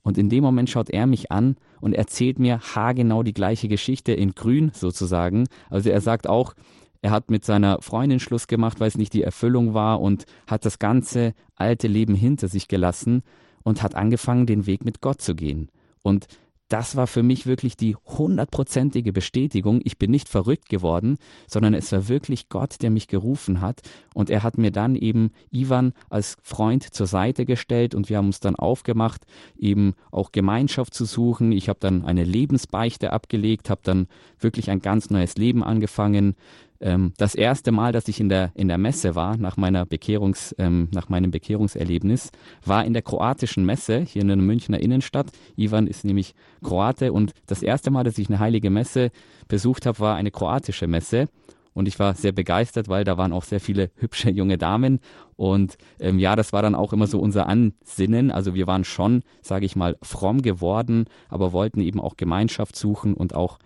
Und 0.01 0.17
in 0.17 0.29
dem 0.29 0.43
Moment 0.43 0.69
schaut 0.69 0.89
er 0.89 1.05
mich 1.05 1.31
an 1.31 1.57
und 1.81 1.93
erzählt 1.93 2.39
mir 2.39 2.59
haargenau 2.59 3.21
die 3.21 3.33
gleiche 3.33 3.67
Geschichte 3.67 4.13
in 4.13 4.31
grün 4.31 4.71
sozusagen. 4.73 5.47
Also 5.69 5.89
er 5.89 6.01
sagt 6.01 6.27
auch, 6.27 6.55
er 7.01 7.11
hat 7.11 7.31
mit 7.31 7.45
seiner 7.45 7.81
Freundin 7.81 8.19
Schluss 8.19 8.47
gemacht, 8.47 8.79
weil 8.79 8.87
es 8.87 8.97
nicht 8.97 9.13
die 9.13 9.23
Erfüllung 9.23 9.73
war 9.73 10.01
und 10.01 10.25
hat 10.47 10.65
das 10.65 10.79
ganze 10.79 11.33
alte 11.55 11.87
Leben 11.87 12.15
hinter 12.15 12.47
sich 12.47 12.67
gelassen 12.67 13.23
und 13.63 13.83
hat 13.83 13.95
angefangen, 13.95 14.45
den 14.45 14.65
Weg 14.65 14.83
mit 14.83 15.01
Gott 15.01 15.21
zu 15.21 15.35
gehen. 15.35 15.69
Und 16.01 16.27
das 16.69 16.95
war 16.95 17.07
für 17.07 17.23
mich 17.23 17.47
wirklich 17.47 17.75
die 17.77 17.95
hundertprozentige 17.95 19.11
Bestätigung. 19.11 19.81
Ich 19.83 19.97
bin 19.97 20.11
nicht 20.11 20.29
verrückt 20.29 20.69
geworden, 20.69 21.17
sondern 21.47 21.73
es 21.73 21.91
war 21.91 22.07
wirklich 22.07 22.47
Gott, 22.47 22.75
der 22.83 22.91
mich 22.91 23.07
gerufen 23.07 23.59
hat. 23.59 23.81
Und 24.13 24.29
er 24.29 24.43
hat 24.43 24.59
mir 24.59 24.69
dann 24.69 24.95
eben 24.95 25.31
Ivan 25.49 25.93
als 26.11 26.37
Freund 26.43 26.83
zur 26.83 27.07
Seite 27.07 27.45
gestellt 27.45 27.95
und 27.95 28.09
wir 28.09 28.17
haben 28.17 28.27
uns 28.27 28.39
dann 28.39 28.55
aufgemacht, 28.55 29.25
eben 29.57 29.95
auch 30.11 30.31
Gemeinschaft 30.31 30.93
zu 30.93 31.05
suchen. 31.05 31.51
Ich 31.51 31.69
habe 31.69 31.79
dann 31.79 32.05
eine 32.05 32.23
Lebensbeichte 32.23 33.13
abgelegt, 33.13 33.71
habe 33.71 33.81
dann 33.83 34.07
wirklich 34.39 34.69
ein 34.69 34.79
ganz 34.79 35.09
neues 35.09 35.37
Leben 35.37 35.63
angefangen. 35.63 36.35
Ähm, 36.81 37.13
das 37.17 37.35
erste 37.35 37.71
Mal, 37.71 37.91
dass 37.91 38.07
ich 38.07 38.19
in 38.19 38.29
der, 38.29 38.51
in 38.55 38.67
der 38.67 38.77
Messe 38.77 39.15
war, 39.15 39.37
nach 39.37 39.57
meiner 39.57 39.85
Bekehrungs, 39.85 40.55
ähm, 40.57 40.87
nach 40.93 41.09
meinem 41.09 41.31
Bekehrungserlebnis, 41.31 42.31
war 42.65 42.85
in 42.85 42.93
der 42.93 43.01
kroatischen 43.01 43.65
Messe 43.65 43.99
hier 43.99 44.21
in 44.21 44.29
der 44.29 44.37
Münchner 44.37 44.79
Innenstadt. 44.79 45.27
Ivan 45.57 45.87
ist 45.87 46.05
nämlich 46.05 46.35
Kroate 46.63 47.11
und 47.11 47.33
das 47.47 47.63
erste 47.63 47.91
Mal, 47.91 48.03
dass 48.03 48.17
ich 48.17 48.29
eine 48.29 48.39
heilige 48.39 48.69
Messe 48.69 49.11
besucht 49.47 49.85
habe, 49.85 49.99
war 49.99 50.15
eine 50.15 50.31
kroatische 50.31 50.87
Messe. 50.87 51.27
Und 51.73 51.87
ich 51.87 51.99
war 51.99 52.15
sehr 52.15 52.31
begeistert, 52.31 52.89
weil 52.89 53.03
da 53.03 53.17
waren 53.17 53.31
auch 53.31 53.43
sehr 53.43 53.59
viele 53.59 53.91
hübsche 53.95 54.29
junge 54.31 54.57
Damen. 54.57 54.99
Und 55.35 55.77
ähm, 55.99 56.19
ja, 56.19 56.35
das 56.35 56.51
war 56.51 56.61
dann 56.61 56.75
auch 56.75 56.93
immer 56.93 57.07
so 57.07 57.19
unser 57.19 57.47
Ansinnen. 57.47 58.31
Also 58.31 58.53
wir 58.53 58.67
waren 58.67 58.83
schon, 58.83 59.23
sage 59.41 59.65
ich 59.65 59.75
mal, 59.75 59.95
fromm 60.01 60.41
geworden, 60.41 61.05
aber 61.29 61.53
wollten 61.53 61.79
eben 61.79 62.01
auch 62.01 62.17
Gemeinschaft 62.17 62.75
suchen 62.75 63.13
und 63.13 63.33
auch 63.35 63.59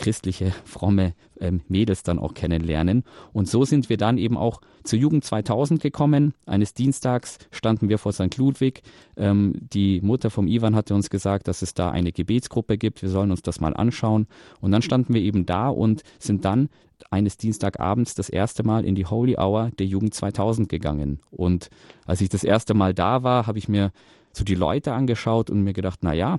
christliche, 0.00 0.52
fromme 0.64 1.12
ähm, 1.40 1.60
Mädels 1.68 2.02
dann 2.02 2.18
auch 2.18 2.32
kennenlernen. 2.32 3.04
Und 3.34 3.48
so 3.48 3.64
sind 3.64 3.90
wir 3.90 3.98
dann 3.98 4.16
eben 4.16 4.38
auch 4.38 4.60
zur 4.82 4.98
Jugend 4.98 5.24
2000 5.24 5.80
gekommen. 5.80 6.32
Eines 6.46 6.72
Dienstags 6.72 7.38
standen 7.50 7.90
wir 7.90 7.98
vor 7.98 8.12
St. 8.12 8.36
Ludwig. 8.38 8.82
Ähm, 9.18 9.52
die 9.72 10.00
Mutter 10.00 10.30
vom 10.30 10.48
Ivan 10.48 10.74
hatte 10.74 10.94
uns 10.94 11.10
gesagt, 11.10 11.48
dass 11.48 11.60
es 11.60 11.74
da 11.74 11.90
eine 11.90 12.12
Gebetsgruppe 12.12 12.78
gibt. 12.78 13.02
Wir 13.02 13.10
sollen 13.10 13.30
uns 13.30 13.42
das 13.42 13.60
mal 13.60 13.76
anschauen. 13.76 14.26
Und 14.60 14.72
dann 14.72 14.82
standen 14.82 15.12
wir 15.12 15.20
eben 15.20 15.44
da 15.44 15.68
und 15.68 16.02
sind 16.18 16.46
dann 16.46 16.70
eines 17.10 17.36
Dienstagabends 17.36 18.14
das 18.14 18.30
erste 18.30 18.62
Mal 18.62 18.84
in 18.86 18.94
die 18.94 19.06
Holy 19.06 19.36
Hour 19.36 19.70
der 19.78 19.86
Jugend 19.86 20.14
2000 20.14 20.68
gegangen. 20.68 21.20
Und 21.30 21.68
als 22.06 22.22
ich 22.22 22.30
das 22.30 22.42
erste 22.42 22.72
Mal 22.72 22.94
da 22.94 23.22
war, 23.22 23.46
habe 23.46 23.58
ich 23.58 23.68
mir 23.68 23.92
so 24.32 24.44
die 24.44 24.54
Leute 24.54 24.94
angeschaut 24.94 25.50
und 25.50 25.62
mir 25.62 25.74
gedacht, 25.74 26.00
na 26.02 26.14
ja, 26.14 26.38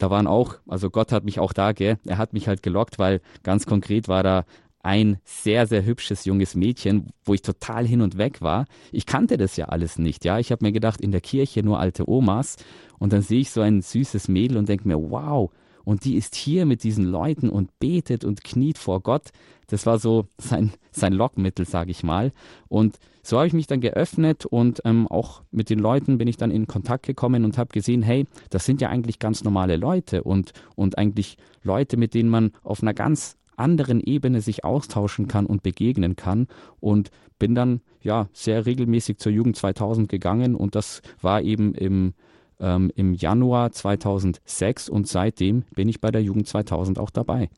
da 0.00 0.10
waren 0.10 0.26
auch, 0.26 0.56
also 0.66 0.90
Gott 0.90 1.12
hat 1.12 1.24
mich 1.24 1.38
auch 1.38 1.52
da, 1.52 1.72
gell, 1.72 1.98
er 2.06 2.18
hat 2.18 2.32
mich 2.32 2.48
halt 2.48 2.62
gelockt, 2.62 2.98
weil 2.98 3.20
ganz 3.42 3.66
konkret 3.66 4.08
war 4.08 4.22
da 4.22 4.44
ein 4.82 5.18
sehr, 5.24 5.66
sehr 5.66 5.84
hübsches 5.84 6.24
junges 6.24 6.54
Mädchen, 6.54 7.10
wo 7.24 7.34
ich 7.34 7.42
total 7.42 7.86
hin 7.86 8.00
und 8.00 8.16
weg 8.16 8.40
war. 8.40 8.64
Ich 8.92 9.04
kannte 9.04 9.36
das 9.36 9.56
ja 9.56 9.66
alles 9.66 9.98
nicht, 9.98 10.24
ja. 10.24 10.38
Ich 10.38 10.52
habe 10.52 10.64
mir 10.64 10.72
gedacht, 10.72 11.02
in 11.02 11.12
der 11.12 11.20
Kirche 11.20 11.62
nur 11.62 11.78
alte 11.78 12.08
Omas 12.08 12.56
und 12.98 13.12
dann 13.12 13.20
sehe 13.20 13.40
ich 13.40 13.50
so 13.50 13.60
ein 13.60 13.82
süßes 13.82 14.28
Mädel 14.28 14.56
und 14.56 14.70
denke 14.70 14.88
mir, 14.88 14.98
wow, 14.98 15.50
und 15.90 16.04
die 16.04 16.14
ist 16.14 16.36
hier 16.36 16.66
mit 16.66 16.84
diesen 16.84 17.04
Leuten 17.04 17.50
und 17.50 17.76
betet 17.80 18.24
und 18.24 18.44
kniet 18.44 18.78
vor 18.78 19.00
Gott. 19.00 19.30
Das 19.66 19.86
war 19.86 19.98
so 19.98 20.28
sein, 20.38 20.70
sein 20.92 21.12
Lockmittel, 21.12 21.66
sage 21.66 21.90
ich 21.90 22.04
mal. 22.04 22.30
Und 22.68 23.00
so 23.24 23.38
habe 23.38 23.48
ich 23.48 23.52
mich 23.52 23.66
dann 23.66 23.80
geöffnet 23.80 24.46
und 24.46 24.82
ähm, 24.84 25.08
auch 25.08 25.42
mit 25.50 25.68
den 25.68 25.80
Leuten 25.80 26.16
bin 26.16 26.28
ich 26.28 26.36
dann 26.36 26.52
in 26.52 26.68
Kontakt 26.68 27.06
gekommen 27.06 27.44
und 27.44 27.58
habe 27.58 27.72
gesehen, 27.72 28.02
hey, 28.02 28.28
das 28.50 28.66
sind 28.66 28.80
ja 28.80 28.88
eigentlich 28.88 29.18
ganz 29.18 29.42
normale 29.42 29.76
Leute 29.76 30.22
und, 30.22 30.52
und 30.76 30.96
eigentlich 30.96 31.36
Leute, 31.64 31.96
mit 31.96 32.14
denen 32.14 32.30
man 32.30 32.52
auf 32.62 32.82
einer 32.82 32.94
ganz 32.94 33.36
anderen 33.56 34.00
Ebene 34.00 34.42
sich 34.42 34.64
austauschen 34.64 35.26
kann 35.26 35.44
und 35.44 35.64
begegnen 35.64 36.14
kann 36.14 36.46
und 36.78 37.10
bin 37.40 37.56
dann 37.56 37.80
ja 38.00 38.28
sehr 38.32 38.64
regelmäßig 38.64 39.18
zur 39.18 39.32
Jugend 39.32 39.56
2000 39.56 40.08
gegangen 40.08 40.54
und 40.54 40.76
das 40.76 41.02
war 41.20 41.42
eben 41.42 41.74
im 41.74 42.14
ähm, 42.60 42.90
im 42.94 43.14
Januar 43.14 43.72
2006 43.72 44.88
und 44.88 45.08
seitdem 45.08 45.62
bin 45.74 45.88
ich 45.88 46.00
bei 46.00 46.10
der 46.10 46.22
Jugend 46.22 46.46
2000 46.46 46.98
auch 46.98 47.10
dabei. 47.10 47.50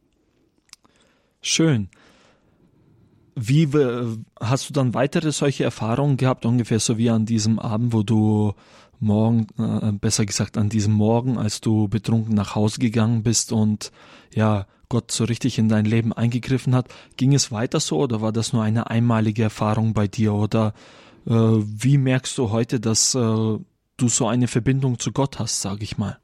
Schön. 1.40 1.88
Wie 3.34 3.68
hast 4.40 4.68
du 4.68 4.72
dann 4.74 4.94
weitere 4.94 5.32
solche 5.32 5.64
Erfahrungen 5.64 6.18
gehabt, 6.18 6.44
ungefähr 6.44 6.80
so 6.80 6.98
wie 6.98 7.10
an 7.10 7.24
diesem 7.24 7.58
Abend, 7.58 7.92
wo 7.92 8.02
du 8.02 8.52
morgen, 9.00 9.46
äh, 9.58 9.92
besser 9.92 10.24
gesagt 10.24 10.56
an 10.56 10.68
diesem 10.68 10.92
Morgen, 10.92 11.38
als 11.38 11.60
du 11.60 11.88
betrunken 11.88 12.34
nach 12.34 12.54
Hause 12.54 12.78
gegangen 12.78 13.22
bist 13.22 13.52
und 13.52 13.90
ja, 14.32 14.66
Gott 14.88 15.10
so 15.10 15.24
richtig 15.24 15.58
in 15.58 15.70
dein 15.70 15.86
Leben 15.86 16.12
eingegriffen 16.12 16.74
hat. 16.74 16.88
Ging 17.16 17.34
es 17.34 17.50
weiter 17.50 17.80
so 17.80 17.98
oder 17.98 18.20
war 18.20 18.32
das 18.32 18.52
nur 18.52 18.62
eine 18.62 18.90
einmalige 18.90 19.42
Erfahrung 19.42 19.94
bei 19.94 20.06
dir 20.06 20.34
oder 20.34 20.74
äh, 21.26 21.32
wie 21.32 21.96
merkst 21.96 22.36
du 22.36 22.50
heute, 22.50 22.78
dass 22.78 23.14
äh, 23.14 23.58
du 24.02 24.08
so 24.08 24.26
eine 24.26 24.48
Verbindung 24.48 24.98
zu 24.98 25.12
Gott 25.12 25.38
hast, 25.38 25.60
sage 25.60 25.84
ich 25.84 25.96
mal? 25.96 26.18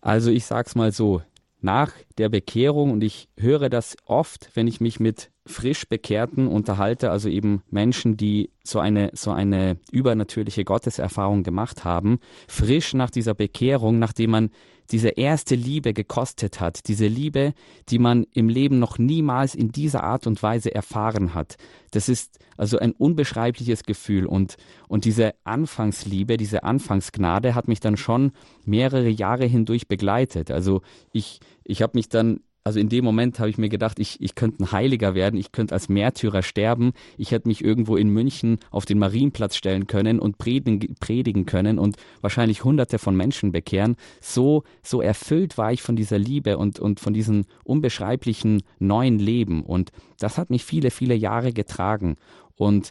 Also 0.00 0.30
ich 0.30 0.44
sag's 0.44 0.74
mal 0.74 0.92
so, 0.92 1.22
nach 1.60 1.92
der 2.18 2.28
Bekehrung 2.28 2.92
und 2.92 3.02
ich 3.02 3.28
höre 3.36 3.68
das 3.68 3.96
oft, 4.04 4.50
wenn 4.54 4.68
ich 4.68 4.80
mich 4.80 5.00
mit 5.00 5.30
frisch 5.46 5.88
Bekehrten 5.88 6.48
unterhalte, 6.48 7.10
also 7.10 7.28
eben 7.28 7.62
Menschen, 7.70 8.16
die 8.16 8.50
so 8.62 8.78
eine, 8.78 9.10
so 9.14 9.30
eine 9.30 9.78
übernatürliche 9.90 10.64
Gotteserfahrung 10.64 11.42
gemacht 11.42 11.84
haben, 11.84 12.18
frisch 12.46 12.94
nach 12.94 13.10
dieser 13.10 13.34
Bekehrung, 13.34 13.98
nachdem 13.98 14.30
man 14.30 14.50
diese 14.92 15.08
erste 15.10 15.54
Liebe 15.54 15.92
gekostet 15.92 16.60
hat, 16.60 16.88
diese 16.88 17.06
Liebe, 17.06 17.54
die 17.88 17.98
man 17.98 18.26
im 18.32 18.48
Leben 18.48 18.78
noch 18.78 18.98
niemals 18.98 19.54
in 19.54 19.72
dieser 19.72 20.04
Art 20.04 20.26
und 20.26 20.42
Weise 20.42 20.74
erfahren 20.74 21.34
hat. 21.34 21.56
Das 21.90 22.08
ist 22.08 22.38
also 22.56 22.78
ein 22.78 22.92
unbeschreibliches 22.92 23.84
Gefühl 23.84 24.26
und, 24.26 24.56
und 24.88 25.04
diese 25.04 25.34
Anfangsliebe, 25.44 26.36
diese 26.36 26.62
Anfangsgnade 26.62 27.54
hat 27.54 27.68
mich 27.68 27.80
dann 27.80 27.96
schon 27.96 28.32
mehrere 28.64 29.08
Jahre 29.08 29.44
hindurch 29.46 29.88
begleitet. 29.88 30.50
Also 30.50 30.82
ich, 31.12 31.40
ich 31.64 31.82
habe 31.82 31.92
mich 31.94 32.08
dann 32.08 32.40
also 32.66 32.80
in 32.80 32.88
dem 32.88 33.04
Moment 33.04 33.38
habe 33.38 33.48
ich 33.48 33.58
mir 33.58 33.68
gedacht, 33.68 34.00
ich, 34.00 34.20
ich 34.20 34.34
könnte 34.34 34.64
ein 34.64 34.72
Heiliger 34.72 35.14
werden, 35.14 35.38
ich 35.38 35.52
könnte 35.52 35.72
als 35.72 35.88
Märtyrer 35.88 36.42
sterben, 36.42 36.94
ich 37.16 37.30
hätte 37.30 37.46
mich 37.46 37.62
irgendwo 37.62 37.96
in 37.96 38.08
München 38.08 38.58
auf 38.72 38.84
den 38.84 38.98
Marienplatz 38.98 39.54
stellen 39.54 39.86
können 39.86 40.18
und 40.18 40.36
predigen, 40.36 40.96
predigen 40.98 41.46
können 41.46 41.78
und 41.78 41.96
wahrscheinlich 42.22 42.64
hunderte 42.64 42.98
von 42.98 43.16
Menschen 43.16 43.52
bekehren. 43.52 43.94
So, 44.20 44.64
so 44.82 45.00
erfüllt 45.00 45.56
war 45.58 45.72
ich 45.72 45.80
von 45.80 45.94
dieser 45.94 46.18
Liebe 46.18 46.58
und, 46.58 46.80
und 46.80 46.98
von 46.98 47.14
diesem 47.14 47.44
unbeschreiblichen 47.62 48.64
neuen 48.80 49.20
Leben. 49.20 49.62
Und 49.62 49.92
das 50.18 50.36
hat 50.36 50.50
mich 50.50 50.64
viele, 50.64 50.90
viele 50.90 51.14
Jahre 51.14 51.52
getragen. 51.52 52.16
Und 52.56 52.90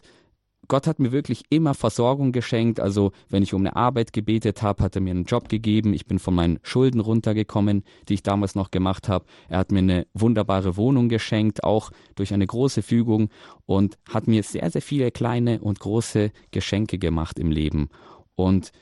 Gott 0.68 0.86
hat 0.86 0.98
mir 0.98 1.12
wirklich 1.12 1.44
immer 1.50 1.74
Versorgung 1.74 2.32
geschenkt. 2.32 2.80
Also 2.80 3.12
wenn 3.28 3.42
ich 3.42 3.54
um 3.54 3.62
eine 3.62 3.76
Arbeit 3.76 4.12
gebetet 4.12 4.62
habe, 4.62 4.82
hat 4.82 4.96
er 4.96 5.02
mir 5.02 5.10
einen 5.10 5.24
Job 5.24 5.48
gegeben. 5.48 5.94
Ich 5.94 6.06
bin 6.06 6.18
von 6.18 6.34
meinen 6.34 6.58
Schulden 6.62 7.00
runtergekommen, 7.00 7.84
die 8.08 8.14
ich 8.14 8.22
damals 8.22 8.54
noch 8.54 8.70
gemacht 8.70 9.08
habe. 9.08 9.26
Er 9.48 9.58
hat 9.58 9.72
mir 9.72 9.80
eine 9.80 10.06
wunderbare 10.14 10.76
Wohnung 10.76 11.08
geschenkt, 11.08 11.64
auch 11.64 11.90
durch 12.14 12.32
eine 12.32 12.46
große 12.46 12.82
Fügung 12.82 13.28
und 13.64 13.96
hat 14.08 14.26
mir 14.26 14.42
sehr, 14.42 14.70
sehr 14.70 14.82
viele 14.82 15.10
kleine 15.10 15.60
und 15.60 15.80
große 15.80 16.32
Geschenke 16.50 16.98
gemacht 16.98 17.38
im 17.38 17.50
Leben. 17.50 17.88
Und 18.34 18.72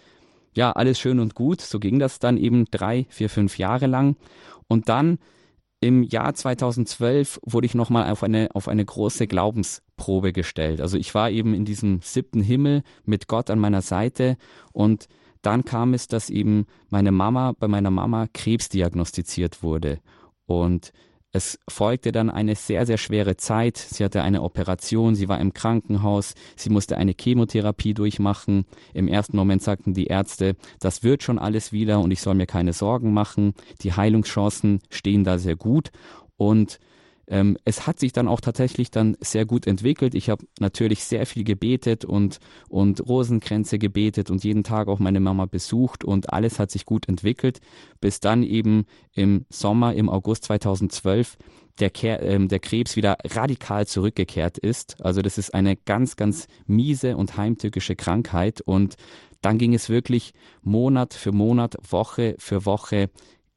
ja, 0.55 0.73
alles 0.73 0.99
schön 0.99 1.21
und 1.21 1.35
gut. 1.35 1.61
So 1.61 1.81
ging 1.81 1.99
das 1.99 2.19
dann 2.19 2.37
eben 2.37 2.67
drei, 2.71 3.07
vier, 3.09 3.29
fünf 3.29 3.59
Jahre 3.59 3.87
lang. 3.87 4.17
Und 4.69 4.89
dann 4.89 5.19
im 5.85 6.03
Jahr 6.03 6.33
2012 6.33 7.41
wurde 7.45 7.67
ich 7.67 7.75
nochmal 7.75 8.11
auf 8.11 8.23
eine, 8.23 8.49
auf 8.55 8.69
eine 8.69 8.83
große 8.83 9.27
Glaubensprobe 9.27 10.33
gestellt. 10.33 10.81
Also 10.81 10.97
ich 10.97 11.15
war 11.15 11.31
eben 11.31 11.53
in 11.53 11.67
diesem 11.67 12.01
siebten 12.01 12.41
Himmel 12.41 12.83
mit 13.05 13.29
Gott 13.29 13.51
an 13.51 13.59
meiner 13.59 13.83
Seite 13.83 14.39
und 14.73 15.09
dann 15.43 15.67
kam 15.67 15.93
es, 15.93 16.09
dass 16.09 16.31
eben 16.31 16.65
meine 16.89 17.13
Mama, 17.13 17.53
bei 17.53 17.69
meiner 17.69 17.91
Mama 17.91 18.29
Krebs 18.33 18.71
diagnostiziert 18.71 19.63
wurde. 19.63 20.01
Und 20.47 20.95
es 21.35 21.59
folgte 21.69 22.13
dann 22.13 22.31
eine 22.31 22.55
sehr, 22.55 22.87
sehr 22.87 22.97
schwere 22.97 23.37
Zeit. 23.37 23.77
Sie 23.77 24.05
hatte 24.05 24.23
eine 24.23 24.43
Operation, 24.43 25.17
sie 25.17 25.29
war 25.29 25.41
im 25.41 25.53
Krankenhaus, 25.53 26.35
sie 26.55 26.71
musste 26.71 26.97
eine 26.97 27.13
Chemotherapie 27.21 27.93
durchmachen. 27.93 28.67
Im 28.93 29.09
ersten 29.09 29.37
Moment 29.37 29.61
sagten 29.61 29.95
die 29.95 30.07
Ärzte, 30.07 30.55
das 30.79 31.03
wird 31.03 31.25
schon 31.25 31.41
alles 31.41 31.73
wieder 31.73 31.99
und 31.99 32.13
ich 32.13 32.21
soll 32.21 32.37
mir 32.37 32.47
keine 32.47 32.73
Sorgen 32.73 33.13
machen. 33.13 33.55
Die 33.83 33.93
Heilungschancen 33.93 34.79
stehen 34.91 35.25
da 35.25 35.39
sehr 35.39 35.57
gut. 35.57 35.91
Und 36.37 36.79
ähm, 37.27 37.57
es 37.65 37.87
hat 37.87 37.99
sich 37.99 38.13
dann 38.13 38.29
auch 38.29 38.41
tatsächlich 38.41 38.91
dann 38.91 39.17
sehr 39.21 39.47
gut 39.47 39.67
entwickelt. 39.67 40.15
Ich 40.15 40.31
habe 40.31 40.45
natürlich 40.61 41.05
sehr 41.05 41.27
viel 41.27 41.45
gebetet 41.45 42.05
und, 42.05 42.39
und 42.69 43.07
Rosenkränze 43.07 43.79
gebetet 43.79 44.31
und 44.31 44.45
jeden 44.45 44.65
Tag 44.65 44.89
auch 44.89 44.99
meine 44.99 45.21
Mama 45.21 45.47
besucht 45.47 46.05
und 46.05 46.33
alles 46.33 46.59
hat 46.59 46.71
sich 46.71 46.85
gut 46.85 47.09
entwickelt, 47.09 47.61
bis 48.01 48.21
dann 48.21 48.43
eben 48.43 48.85
im 49.13 49.47
Sommer, 49.49 49.95
im 49.95 50.09
August 50.09 50.45
2012 50.45 51.37
der, 51.79 51.91
Ker 51.91 52.23
äh, 52.23 52.47
der 52.47 52.61
Krebs 52.61 52.97
wieder 52.97 53.17
radikal 53.25 53.87
zurückgekehrt 53.87 54.59
ist. 54.59 54.97
Also 55.01 55.23
das 55.23 55.39
ist 55.39 55.55
eine 55.55 55.77
ganz, 55.77 56.17
ganz 56.17 56.47
miese 56.67 57.17
und 57.17 57.37
heimtückische 57.37 57.97
Krankheit 57.97 58.61
und 58.61 58.97
dann 59.41 59.59
ging 59.59 59.75
es 59.75 59.91
wirklich 59.91 60.33
Monat 60.63 61.13
für 61.13 61.33
Monat, 61.33 61.77
Woche 61.91 62.35
für 62.39 62.65
Woche 62.65 63.11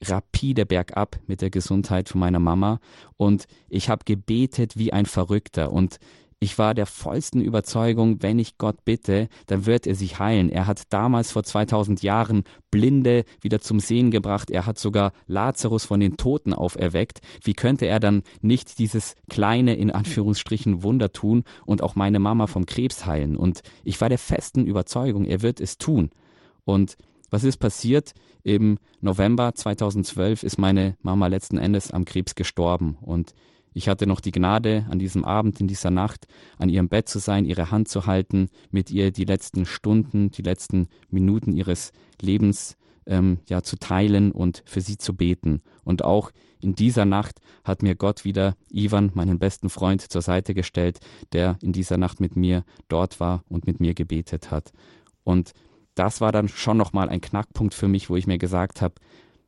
rapide 0.04 0.66
bergab 0.66 1.20
mit 1.28 1.42
der 1.42 1.50
Gesundheit 1.50 2.10
von 2.10 2.20
meiner 2.20 2.40
Mama 2.40 2.80
und 3.18 3.46
ich 3.70 3.90
habe 3.90 4.06
gebetet 4.06 4.78
wie 4.78 4.94
ein 4.94 5.06
Verrückter 5.06 5.72
und 5.72 6.00
ich 6.40 6.60
war 6.60 6.76
der 6.76 6.86
vollsten 6.86 7.42
Überzeugung, 7.42 8.22
wenn 8.22 8.38
ich 8.38 8.60
Gott 8.60 8.86
bitte, 8.86 9.28
dann 9.48 9.66
wird 9.66 9.88
er 9.88 9.96
sich 9.96 10.20
heilen. 10.20 10.50
Er 10.50 10.68
hat 10.68 10.84
damals 10.94 11.32
vor 11.32 11.44
2000 11.44 12.04
Jahren 12.04 12.44
Blinde 12.70 13.24
wieder 13.42 13.60
zum 13.60 13.80
Sehen 13.80 14.12
gebracht. 14.12 14.52
Er 14.52 14.68
hat 14.68 14.78
sogar 14.78 15.14
Lazarus 15.26 15.86
von 15.86 16.00
den 16.00 16.16
Toten 16.16 16.54
auferweckt. 16.54 17.22
Wie 17.44 17.56
könnte 17.56 17.88
er 17.88 18.00
dann 18.00 18.22
nicht 18.42 18.78
dieses 18.78 19.16
kleine, 19.30 19.76
in 19.76 19.90
Anführungsstrichen, 19.90 20.84
Wunder 20.84 21.12
tun 21.12 21.44
und 21.66 21.82
auch 21.82 21.96
meine 21.96 22.20
Mama 22.20 22.46
vom 22.46 22.68
Krebs 22.68 23.08
heilen? 23.08 23.36
Und 23.36 23.62
ich 23.84 24.00
war 24.00 24.10
der 24.10 24.20
festen 24.20 24.68
Überzeugung, 24.68 25.26
er 25.26 25.42
wird 25.42 25.60
es 25.60 25.80
tun. 25.80 26.12
Und 26.66 26.98
was 27.30 27.44
ist 27.44 27.58
passiert? 27.58 28.13
Im 28.44 28.78
November 29.02 29.54
2012 29.54 30.44
ist 30.44 30.58
meine 30.58 30.98
Mama 31.02 31.28
letzten 31.28 31.58
Endes 31.58 31.92
am 31.92 32.06
Krebs 32.06 32.36
gestorben 32.36 32.98
und 33.02 33.34
ich 33.74 33.88
hatte 33.88 34.08
noch 34.08 34.22
die 34.22 34.32
Gnade, 34.32 34.88
an 34.90 34.98
diesem 34.98 35.24
Abend, 35.24 35.60
in 35.60 35.68
dieser 35.68 35.92
Nacht, 35.92 36.26
an 36.58 36.68
ihrem 36.68 36.90
Bett 36.90 37.08
zu 37.08 37.20
sein, 37.20 37.46
ihre 37.46 37.70
Hand 37.70 37.88
zu 37.90 38.08
halten, 38.08 38.50
mit 38.72 38.90
ihr 38.90 39.12
die 39.12 39.26
letzten 39.26 39.68
Stunden, 39.68 40.32
die 40.32 40.42
letzten 40.42 40.88
Minuten 41.12 41.54
ihres 41.54 41.92
Lebens 42.20 42.76
ähm, 43.06 43.38
ja 43.48 43.62
zu 43.62 43.78
teilen 43.78 44.32
und 44.32 44.63
für 44.66 44.82
sie 44.82 44.98
zu 44.98 45.16
beten. 45.16 45.62
Und 45.84 46.04
auch 46.04 46.32
in 46.60 46.74
dieser 46.74 47.06
Nacht 47.06 47.40
hat 47.63 47.84
mir 47.84 47.94
Gott 47.94 48.26
wieder 48.26 48.56
Ivan, 48.72 49.12
meinen 49.13 49.38
besten 49.38 49.70
Freund, 49.70 50.02
zur 50.02 50.24
Seite 50.24 50.56
gestellt, 50.56 51.00
der 51.32 51.60
in 51.62 51.72
dieser 51.72 51.98
Nacht 51.98 52.20
mit 52.20 52.36
mir 52.36 52.63
dort 52.88 53.20
war 53.20 53.44
und 53.48 53.68
mit 53.68 53.80
mir 53.80 53.94
gebetet 53.94 54.50
hat. 54.50 54.72
Und 55.24 55.54
das 55.98 56.22
war 56.22 56.32
dann 56.32 56.48
schon 56.48 56.78
nochmal 56.78 57.10
ein 57.10 57.22
Knackpunkt 57.22 57.74
für 57.74 57.88
mich, 57.88 58.10
wo 58.10 58.16
ich 58.16 58.28
mir 58.28 58.38
gesagt 58.38 58.82
habe, 58.82 58.96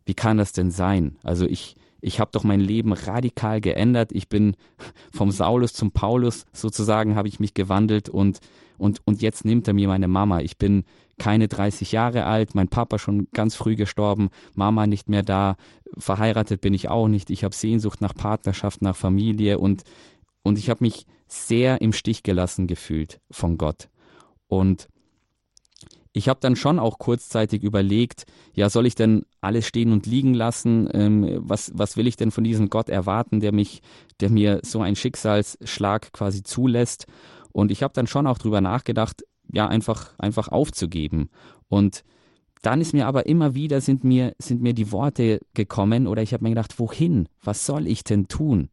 wie 0.06 0.14
kann 0.16 0.38
das 0.38 0.52
denn 0.52 0.72
sein? 0.72 1.18
Also 1.24 1.46
ich, 1.46 1.76
ich 2.02 2.20
habe 2.20 2.32
doch 2.34 2.44
mein 2.44 2.60
Leben 2.60 2.94
radikal 2.94 3.62
geändert. 3.62 4.12
Ich 4.12 4.30
bin 4.30 4.56
vom 5.14 5.32
Saulus 5.32 5.74
zum 5.74 5.92
Paulus 5.92 6.46
sozusagen 6.52 7.16
habe 7.16 7.28
ich 7.28 7.40
mich 7.40 7.54
gewandelt 7.54 8.10
und 8.10 8.40
und 8.78 9.02
und 9.06 9.22
jetzt 9.22 9.44
nimmt 9.44 9.68
er 9.68 9.74
mir 9.74 9.88
meine 9.88 10.08
Mama. 10.08 10.40
Ich 10.40 10.58
bin 10.58 10.86
keine 11.20 11.50
30 11.50 11.92
Jahre 11.92 12.26
alt, 12.26 12.56
mein 12.56 12.70
Papa 12.70 12.98
schon 12.98 13.28
ganz 13.34 13.56
früh 13.56 13.76
gestorben, 13.76 14.30
Mama 14.56 14.88
nicht 14.88 15.10
mehr 15.10 15.22
da, 15.22 15.58
verheiratet 15.98 16.62
bin 16.62 16.74
ich 16.74 16.88
auch 16.88 17.10
nicht. 17.10 17.30
Ich 17.30 17.44
habe 17.44 17.54
Sehnsucht 17.54 18.00
nach 18.00 18.16
Partnerschaft, 18.16 18.82
nach 18.82 18.96
Familie 18.96 19.60
und 19.60 19.84
und 20.42 20.58
ich 20.58 20.70
habe 20.70 20.84
mich 20.84 21.06
sehr 21.28 21.82
im 21.82 21.94
Stich 21.94 22.24
gelassen 22.24 22.66
gefühlt 22.66 23.20
von 23.30 23.58
Gott. 23.58 23.90
Und 24.48 24.88
ich 26.12 26.28
habe 26.28 26.39
dann 26.39 26.56
schon 26.56 26.80
auch 26.80 26.98
kurzzeitig 26.98 27.63
überlegt, 27.63 28.26
ja, 28.54 28.69
soll 28.69 28.88
ich 28.88 28.95
denn 28.95 29.26
alles 29.41 29.67
stehen 29.67 29.91
und 29.91 30.06
liegen 30.06 30.34
lassen? 30.34 30.89
Ähm, 30.93 31.39
was, 31.41 31.72
was 31.76 31.98
will 31.98 32.08
ich 32.08 32.15
denn 32.15 32.32
von 32.32 32.43
diesem 32.43 32.69
Gott 32.69 32.89
erwarten, 32.89 33.39
der 33.39 33.52
mich, 33.52 33.82
der 34.19 34.30
mir 34.30 34.60
so 34.63 34.82
einen 34.82 34.95
Schicksalsschlag 34.95 36.12
quasi 36.12 36.43
zulässt? 36.43 37.06
Und 37.52 37.72
ich 37.72 37.84
habe 37.84 37.93
dann 37.93 38.08
schon 38.08 38.28
auch 38.28 38.38
drüber 38.38 38.62
nachgedacht, 38.62 39.24
ja, 39.52 39.67
einfach, 39.67 40.17
einfach 40.17 40.48
aufzugeben. 40.48 41.30
Und 41.67 42.04
dann 42.62 42.82
ist 42.82 42.93
mir 42.93 43.08
aber 43.08 43.26
immer 43.26 43.56
wieder 43.56 43.80
sind 43.80 44.04
mir, 44.04 44.34
sind 44.39 44.62
mir 44.62 44.74
die 44.74 44.91
Worte 44.91 45.39
gekommen 45.54 46.08
oder 46.08 46.22
ich 46.22 46.34
habe 46.34 46.43
mir 46.43 46.50
gedacht, 46.50 46.80
wohin? 46.80 47.30
Was 47.43 47.65
soll 47.65 47.88
ich 47.88 48.04
denn 48.04 48.28
tun? 48.28 48.69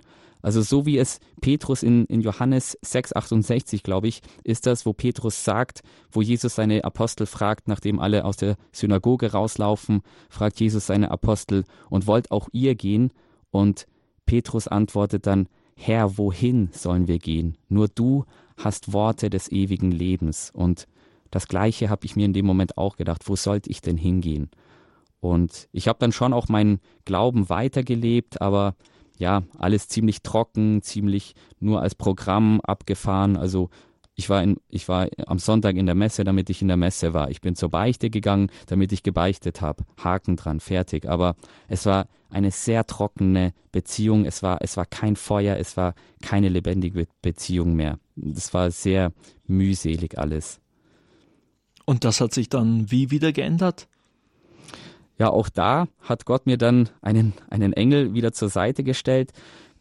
Also 0.46 0.62
so 0.62 0.86
wie 0.86 0.96
es 0.96 1.18
Petrus 1.40 1.82
in, 1.82 2.04
in 2.04 2.20
Johannes 2.20 2.78
6,68, 2.84 3.82
glaube 3.82 4.06
ich, 4.06 4.20
ist 4.44 4.64
das, 4.66 4.86
wo 4.86 4.92
Petrus 4.92 5.42
sagt, 5.42 5.82
wo 6.12 6.22
Jesus 6.22 6.54
seine 6.54 6.84
Apostel 6.84 7.26
fragt, 7.26 7.66
nachdem 7.66 7.98
alle 7.98 8.24
aus 8.24 8.36
der 8.36 8.54
Synagoge 8.70 9.32
rauslaufen, 9.32 10.02
fragt 10.30 10.60
Jesus 10.60 10.86
seine 10.86 11.10
Apostel, 11.10 11.64
und 11.90 12.06
wollt 12.06 12.30
auch 12.30 12.48
ihr 12.52 12.76
gehen? 12.76 13.12
Und 13.50 13.88
Petrus 14.24 14.68
antwortet 14.68 15.26
dann, 15.26 15.48
Herr, 15.74 16.16
wohin 16.16 16.68
sollen 16.70 17.08
wir 17.08 17.18
gehen? 17.18 17.58
Nur 17.68 17.88
du 17.88 18.24
hast 18.56 18.92
Worte 18.92 19.30
des 19.30 19.50
ewigen 19.50 19.90
Lebens. 19.90 20.52
Und 20.54 20.86
das 21.32 21.48
Gleiche 21.48 21.90
habe 21.90 22.06
ich 22.06 22.14
mir 22.14 22.24
in 22.24 22.34
dem 22.34 22.46
Moment 22.46 22.78
auch 22.78 22.96
gedacht, 22.96 23.28
wo 23.28 23.34
sollte 23.34 23.68
ich 23.68 23.80
denn 23.80 23.96
hingehen? 23.96 24.52
Und 25.18 25.68
ich 25.72 25.88
habe 25.88 25.98
dann 25.98 26.12
schon 26.12 26.32
auch 26.32 26.46
meinen 26.46 26.78
Glauben 27.04 27.48
weitergelebt, 27.48 28.40
aber 28.40 28.76
ja, 29.18 29.42
alles 29.58 29.88
ziemlich 29.88 30.22
trocken, 30.22 30.82
ziemlich 30.82 31.34
nur 31.60 31.80
als 31.80 31.94
Programm 31.94 32.60
abgefahren. 32.60 33.36
Also 33.36 33.70
ich 34.14 34.30
war, 34.30 34.42
in, 34.42 34.56
ich 34.70 34.88
war 34.88 35.08
am 35.26 35.38
Sonntag 35.38 35.76
in 35.76 35.84
der 35.84 35.94
Messe, 35.94 36.24
damit 36.24 36.48
ich 36.48 36.62
in 36.62 36.68
der 36.68 36.78
Messe 36.78 37.12
war. 37.12 37.30
Ich 37.30 37.42
bin 37.42 37.54
zur 37.54 37.68
Beichte 37.68 38.08
gegangen, 38.08 38.50
damit 38.66 38.92
ich 38.92 39.02
gebeichtet 39.02 39.60
habe. 39.60 39.84
Haken 40.02 40.36
dran, 40.36 40.58
fertig. 40.58 41.06
Aber 41.06 41.36
es 41.68 41.84
war 41.84 42.08
eine 42.30 42.50
sehr 42.50 42.86
trockene 42.86 43.52
Beziehung. 43.72 44.24
Es 44.24 44.42
war, 44.42 44.62
es 44.62 44.78
war 44.78 44.86
kein 44.86 45.16
Feuer, 45.16 45.58
es 45.58 45.76
war 45.76 45.94
keine 46.22 46.48
lebendige 46.48 47.06
Beziehung 47.20 47.74
mehr. 47.74 47.98
Es 48.34 48.54
war 48.54 48.70
sehr 48.70 49.12
mühselig 49.46 50.16
alles. 50.16 50.60
Und 51.84 52.04
das 52.04 52.20
hat 52.22 52.32
sich 52.32 52.48
dann 52.48 52.90
wie 52.90 53.10
wieder 53.10 53.32
geändert? 53.32 53.86
Ja, 55.18 55.30
auch 55.30 55.48
da 55.48 55.88
hat 56.00 56.26
Gott 56.26 56.46
mir 56.46 56.58
dann 56.58 56.90
einen, 57.00 57.32
einen 57.48 57.72
Engel 57.72 58.14
wieder 58.14 58.32
zur 58.32 58.48
Seite 58.48 58.84
gestellt. 58.84 59.32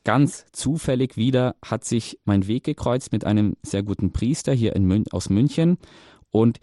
Ganz 0.03 0.45
zufällig 0.51 1.17
wieder 1.17 1.55
hat 1.65 1.83
sich 1.83 2.19
mein 2.25 2.47
Weg 2.47 2.63
gekreuzt 2.63 3.11
mit 3.11 3.25
einem 3.25 3.57
sehr 3.63 3.83
guten 3.83 4.13
Priester 4.13 4.53
hier 4.53 4.75
in 4.75 4.85
Mün 4.85 5.05
aus 5.11 5.29
München. 5.29 5.77
Und 6.29 6.59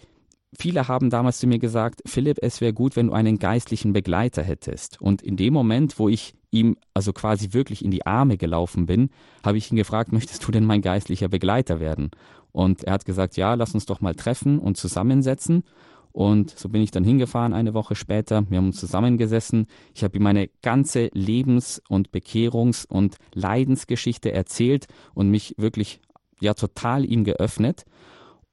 viele 0.59 0.89
haben 0.89 1.11
damals 1.11 1.39
zu 1.39 1.47
mir 1.47 1.59
gesagt, 1.59 2.03
Philipp, 2.07 2.39
es 2.41 2.61
wäre 2.61 2.73
gut, 2.73 2.97
wenn 2.97 3.09
du 3.09 3.13
einen 3.13 3.39
geistlichen 3.39 3.93
Begleiter 3.93 4.43
hättest. 4.43 5.03
Und 5.03 5.23
in 5.23 5.37
dem 5.37 5.53
Moment, 5.53 5.99
wo 5.99 6.09
ich 6.09 6.35
ihm 6.51 6.77
also 6.95 7.13
quasi 7.13 7.53
wirklich 7.53 7.85
in 7.85 7.91
die 7.91 8.07
Arme 8.07 8.37
gelaufen 8.37 8.87
bin, 8.87 9.11
habe 9.45 9.59
ich 9.59 9.71
ihn 9.73 9.77
gefragt, 9.77 10.13
möchtest 10.13 10.47
du 10.47 10.53
denn 10.53 10.65
mein 10.65 10.83
geistlicher 10.83 11.29
Begleiter 11.29 11.81
werden? 11.81 12.11
Und 12.53 12.85
er 12.85 12.93
hat 12.93 13.07
gesagt, 13.07 13.37
ja, 13.37 13.55
lass 13.55 13.75
uns 13.75 13.87
doch 13.87 14.01
mal 14.01 14.15
treffen 14.15 14.59
und 14.59 14.77
zusammensetzen. 14.77 15.65
Und 16.13 16.51
so 16.51 16.69
bin 16.69 16.83
ich 16.83 16.91
dann 16.91 17.05
hingefahren 17.05 17.55
eine 17.55 17.75
Woche 17.75 17.95
später. 17.95 18.45
Wir 18.51 18.59
haben 18.59 18.67
uns 18.67 18.81
zusammengesessen. 18.81 19.67
Ich 19.95 20.05
habe 20.05 20.17
ihm 20.17 20.23
meine 20.23 20.49
ganze 20.63 21.09
Lebens- 21.15 21.83
und 21.89 22.11
Bekehrungs- 22.11 22.87
und 22.87 23.17
Leidensgeschichte 23.35 24.33
erzählt 24.33 24.87
und 25.15 25.31
mich 25.31 25.55
wirklich 25.57 26.01
ja 26.41 26.55
total 26.55 27.05
ihm 27.05 27.25
geöffnet. 27.25 27.85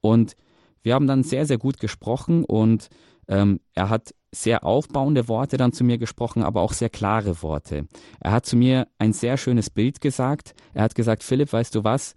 Und 0.00 0.36
wir 0.82 0.94
haben 0.94 1.06
dann 1.06 1.22
sehr, 1.22 1.44
sehr 1.44 1.58
gut 1.58 1.78
gesprochen 1.78 2.44
und 2.44 2.88
ähm, 3.28 3.60
er 3.74 3.90
hat 3.90 4.14
sehr 4.32 4.64
aufbauende 4.64 5.28
Worte 5.28 5.56
dann 5.56 5.72
zu 5.72 5.84
mir 5.84 5.98
gesprochen, 5.98 6.42
aber 6.42 6.62
auch 6.62 6.72
sehr 6.72 6.88
klare 6.88 7.42
Worte. 7.42 7.86
Er 8.20 8.32
hat 8.32 8.46
zu 8.46 8.56
mir 8.56 8.86
ein 8.98 9.12
sehr 9.12 9.36
schönes 9.36 9.70
Bild 9.70 10.00
gesagt. 10.00 10.54
Er 10.72 10.84
hat 10.84 10.94
gesagt, 10.94 11.22
Philipp, 11.22 11.52
weißt 11.52 11.74
du 11.74 11.84
was? 11.84 12.14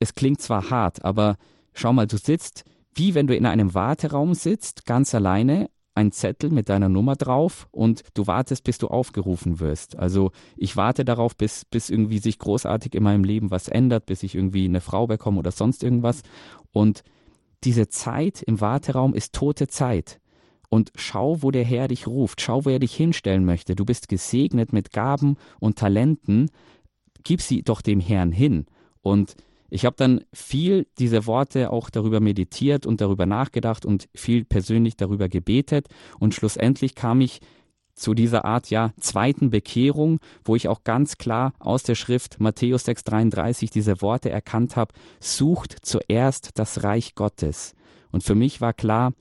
Es 0.00 0.14
klingt 0.14 0.40
zwar 0.40 0.70
hart, 0.70 1.04
aber 1.04 1.36
schau 1.72 1.92
mal, 1.92 2.06
du 2.06 2.16
sitzt 2.16 2.64
wie 2.94 3.14
wenn 3.14 3.26
du 3.26 3.36
in 3.36 3.46
einem 3.46 3.74
Warteraum 3.74 4.34
sitzt, 4.34 4.86
ganz 4.86 5.14
alleine, 5.14 5.68
ein 5.94 6.12
Zettel 6.12 6.50
mit 6.50 6.68
deiner 6.68 6.88
Nummer 6.88 7.16
drauf 7.16 7.68
und 7.72 8.02
du 8.14 8.26
wartest, 8.26 8.64
bis 8.64 8.78
du 8.78 8.88
aufgerufen 8.88 9.60
wirst. 9.60 9.96
Also 9.96 10.30
ich 10.56 10.76
warte 10.76 11.04
darauf, 11.04 11.36
bis, 11.36 11.64
bis 11.64 11.90
irgendwie 11.90 12.18
sich 12.18 12.38
großartig 12.38 12.94
in 12.94 13.02
meinem 13.02 13.24
Leben 13.24 13.50
was 13.50 13.68
ändert, 13.68 14.06
bis 14.06 14.22
ich 14.22 14.34
irgendwie 14.34 14.64
eine 14.64 14.80
Frau 14.80 15.06
bekomme 15.06 15.38
oder 15.38 15.50
sonst 15.50 15.82
irgendwas. 15.82 16.22
Und 16.72 17.02
diese 17.64 17.88
Zeit 17.88 18.42
im 18.42 18.60
Warteraum 18.60 19.14
ist 19.14 19.34
tote 19.34 19.66
Zeit. 19.66 20.20
Und 20.68 20.92
schau, 20.94 21.42
wo 21.42 21.50
der 21.50 21.64
Herr 21.64 21.88
dich 21.88 22.06
ruft, 22.06 22.40
schau, 22.40 22.64
wo 22.64 22.70
er 22.70 22.78
dich 22.78 22.94
hinstellen 22.94 23.44
möchte. 23.44 23.74
Du 23.74 23.84
bist 23.84 24.08
gesegnet 24.08 24.72
mit 24.72 24.92
Gaben 24.92 25.36
und 25.58 25.76
Talenten. 25.76 26.50
Gib 27.24 27.42
sie 27.42 27.62
doch 27.62 27.82
dem 27.82 27.98
Herrn 27.98 28.30
hin. 28.30 28.66
Und 29.02 29.34
ich 29.70 29.84
habe 29.84 29.96
dann 29.96 30.24
viel 30.32 30.86
diese 30.98 31.26
Worte 31.26 31.70
auch 31.70 31.90
darüber 31.90 32.20
meditiert 32.20 32.86
und 32.86 33.00
darüber 33.00 33.26
nachgedacht 33.26 33.86
und 33.86 34.08
viel 34.14 34.44
persönlich 34.44 34.96
darüber 34.96 35.28
gebetet 35.28 35.88
und 36.18 36.34
schlussendlich 36.34 36.94
kam 36.94 37.20
ich 37.20 37.40
zu 37.94 38.14
dieser 38.14 38.44
Art 38.44 38.70
ja 38.70 38.92
zweiten 38.98 39.50
Bekehrung, 39.50 40.20
wo 40.44 40.56
ich 40.56 40.68
auch 40.68 40.84
ganz 40.84 41.18
klar 41.18 41.52
aus 41.58 41.82
der 41.82 41.94
Schrift 41.94 42.40
Matthäus 42.40 42.86
6:33 42.86 43.70
diese 43.70 44.00
Worte 44.00 44.30
erkannt 44.30 44.76
habe, 44.76 44.94
sucht 45.20 45.76
zuerst 45.82 46.50
das 46.58 46.82
Reich 46.82 47.14
Gottes. 47.14 47.74
Und 48.10 48.24
für 48.24 48.34
mich 48.34 48.60
war 48.60 48.72
klar, 48.72 49.12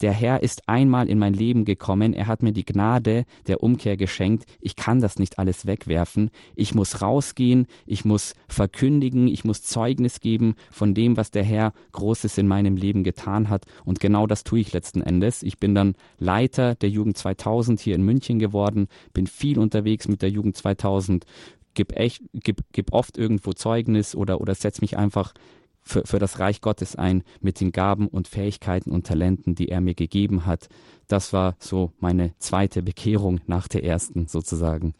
der 0.00 0.12
Herr 0.12 0.42
ist 0.42 0.68
einmal 0.68 1.08
in 1.08 1.18
mein 1.18 1.34
Leben 1.34 1.64
gekommen, 1.64 2.14
er 2.14 2.26
hat 2.26 2.42
mir 2.42 2.52
die 2.52 2.64
Gnade 2.64 3.24
der 3.46 3.62
Umkehr 3.62 3.96
geschenkt, 3.96 4.46
ich 4.60 4.76
kann 4.76 5.00
das 5.00 5.18
nicht 5.18 5.38
alles 5.38 5.66
wegwerfen, 5.66 6.30
ich 6.54 6.74
muss 6.74 7.02
rausgehen, 7.02 7.66
ich 7.86 8.04
muss 8.04 8.34
verkündigen, 8.48 9.28
ich 9.28 9.44
muss 9.44 9.62
Zeugnis 9.62 10.20
geben 10.20 10.54
von 10.70 10.94
dem, 10.94 11.16
was 11.16 11.30
der 11.30 11.44
Herr 11.44 11.72
Großes 11.92 12.38
in 12.38 12.48
meinem 12.48 12.76
Leben 12.76 13.04
getan 13.04 13.48
hat. 13.48 13.66
Und 13.84 14.00
genau 14.00 14.26
das 14.26 14.44
tue 14.44 14.60
ich 14.60 14.72
letzten 14.72 15.02
Endes. 15.02 15.42
Ich 15.42 15.58
bin 15.58 15.74
dann 15.74 15.94
Leiter 16.18 16.74
der 16.74 16.88
Jugend 16.88 17.18
2000 17.18 17.80
hier 17.80 17.94
in 17.94 18.02
München 18.02 18.38
geworden, 18.38 18.88
bin 19.12 19.26
viel 19.26 19.58
unterwegs 19.58 20.08
mit 20.08 20.22
der 20.22 20.30
Jugend 20.30 20.56
2000, 20.56 21.26
gib, 21.74 21.96
echt, 21.96 22.22
gib, 22.32 22.62
gib 22.72 22.92
oft 22.92 23.18
irgendwo 23.18 23.52
Zeugnis 23.52 24.14
oder, 24.14 24.40
oder 24.40 24.54
setz 24.54 24.80
mich 24.80 24.96
einfach 24.96 25.34
für, 25.82 26.06
für 26.06 26.18
das 26.18 26.38
Reich 26.38 26.60
Gottes 26.60 26.96
ein 26.96 27.22
mit 27.40 27.60
den 27.60 27.72
Gaben 27.72 28.08
und 28.08 28.28
Fähigkeiten 28.28 28.90
und 28.90 29.06
Talenten, 29.06 29.54
die 29.54 29.68
er 29.68 29.80
mir 29.80 29.94
gegeben 29.94 30.46
hat. 30.46 30.68
Das 31.08 31.32
war 31.32 31.56
so 31.58 31.92
meine 31.98 32.32
zweite 32.38 32.82
Bekehrung 32.82 33.40
nach 33.46 33.68
der 33.68 33.84
ersten 33.84 34.26
sozusagen. 34.26 34.94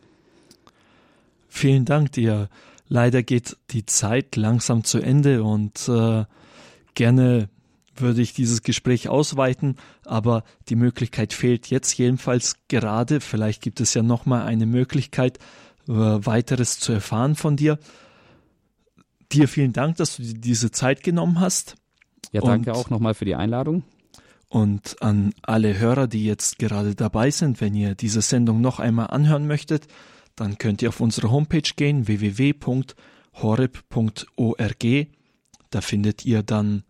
Vielen 1.49 1.85
Dank 1.85 2.13
dir. 2.13 2.49
Leider 2.89 3.23
geht 3.23 3.57
die 3.71 3.87
Zeit 3.87 4.37
langsam 4.37 4.85
zu 4.85 4.99
Ende 4.99 5.45
und 5.45 5.89
äh, 5.89 6.25
gerne 6.95 7.49
würde 7.95 8.23
ich 8.23 8.33
dieses 8.33 8.63
Gespräch 8.63 9.09
ausweiten, 9.09 9.77
aber 10.05 10.45
die 10.69 10.77
Möglichkeit 10.77 11.33
fehlt 11.33 11.69
jetzt 11.69 11.97
jedenfalls 11.99 12.57
gerade. 12.69 13.21
Vielleicht 13.21 13.63
gibt 13.63 13.81
es 13.81 13.95
ja 13.95 14.03
noch 14.03 14.27
mal 14.27 14.45
eine 14.45 14.67
Möglichkeit, 14.67 15.39
äh, 15.89 15.93
weiteres 15.93 16.79
zu 16.79 16.93
erfahren 16.93 17.37
von 17.37 17.57
dir. 17.57 17.79
Dir 19.33 19.49
vielen 19.49 19.73
Dank, 19.73 19.97
dass 19.97 20.17
du 20.17 20.23
dir 20.23 20.35
diese 20.35 20.71
Zeit 20.71 21.03
genommen 21.03 21.41
hast. 21.41 21.77
Ja, 22.33 22.41
danke 22.41 22.71
und, 22.71 22.77
auch 22.77 22.91
nochmal 22.91 23.15
für 23.15 23.25
die 23.25 23.35
Einladung. 23.35 23.83
Und 24.49 25.01
an 25.01 25.33
alle 25.43 25.79
Hörer, 25.79 26.09
die 26.09 26.25
jetzt 26.25 26.59
gerade 26.59 26.97
dabei 26.97 27.31
sind, 27.31 27.61
wenn 27.61 27.75
ihr 27.75 27.95
diese 27.95 28.23
Sendung 28.23 28.61
noch 28.61 28.81
einmal 28.81 29.07
anhören 29.09 29.47
möchtet, 29.47 29.87
dann 30.35 30.59
könnt 30.59 30.83
ihr 30.83 30.89
auf 30.89 31.01
unsere 31.01 31.31
Homepage 31.31 31.63
gehen, 31.77 32.09
www.horeb.org. 32.09 32.87
Da 35.71 35.81
findet 35.81 36.25
ihr 36.25 36.43
dann 36.43 36.83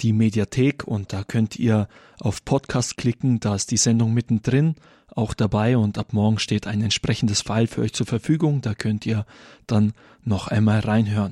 die 0.00 0.12
Mediathek 0.12 0.86
und 0.86 1.12
da 1.12 1.24
könnt 1.24 1.58
ihr 1.58 1.88
auf 2.20 2.44
Podcast 2.44 2.96
klicken, 2.98 3.40
da 3.40 3.54
ist 3.54 3.70
die 3.70 3.76
Sendung 3.76 4.12
mittendrin 4.12 4.74
auch 5.18 5.34
dabei 5.34 5.76
und 5.76 5.98
ab 5.98 6.12
morgen 6.12 6.38
steht 6.38 6.66
ein 6.66 6.82
entsprechendes 6.82 7.40
File 7.40 7.66
für 7.66 7.80
euch 7.80 7.92
zur 7.92 8.06
Verfügung. 8.06 8.60
Da 8.60 8.74
könnt 8.74 9.06
ihr 9.06 9.26
dann 9.66 9.92
noch 10.28 10.48
einmal 10.48 10.80
reinhören. 10.80 11.26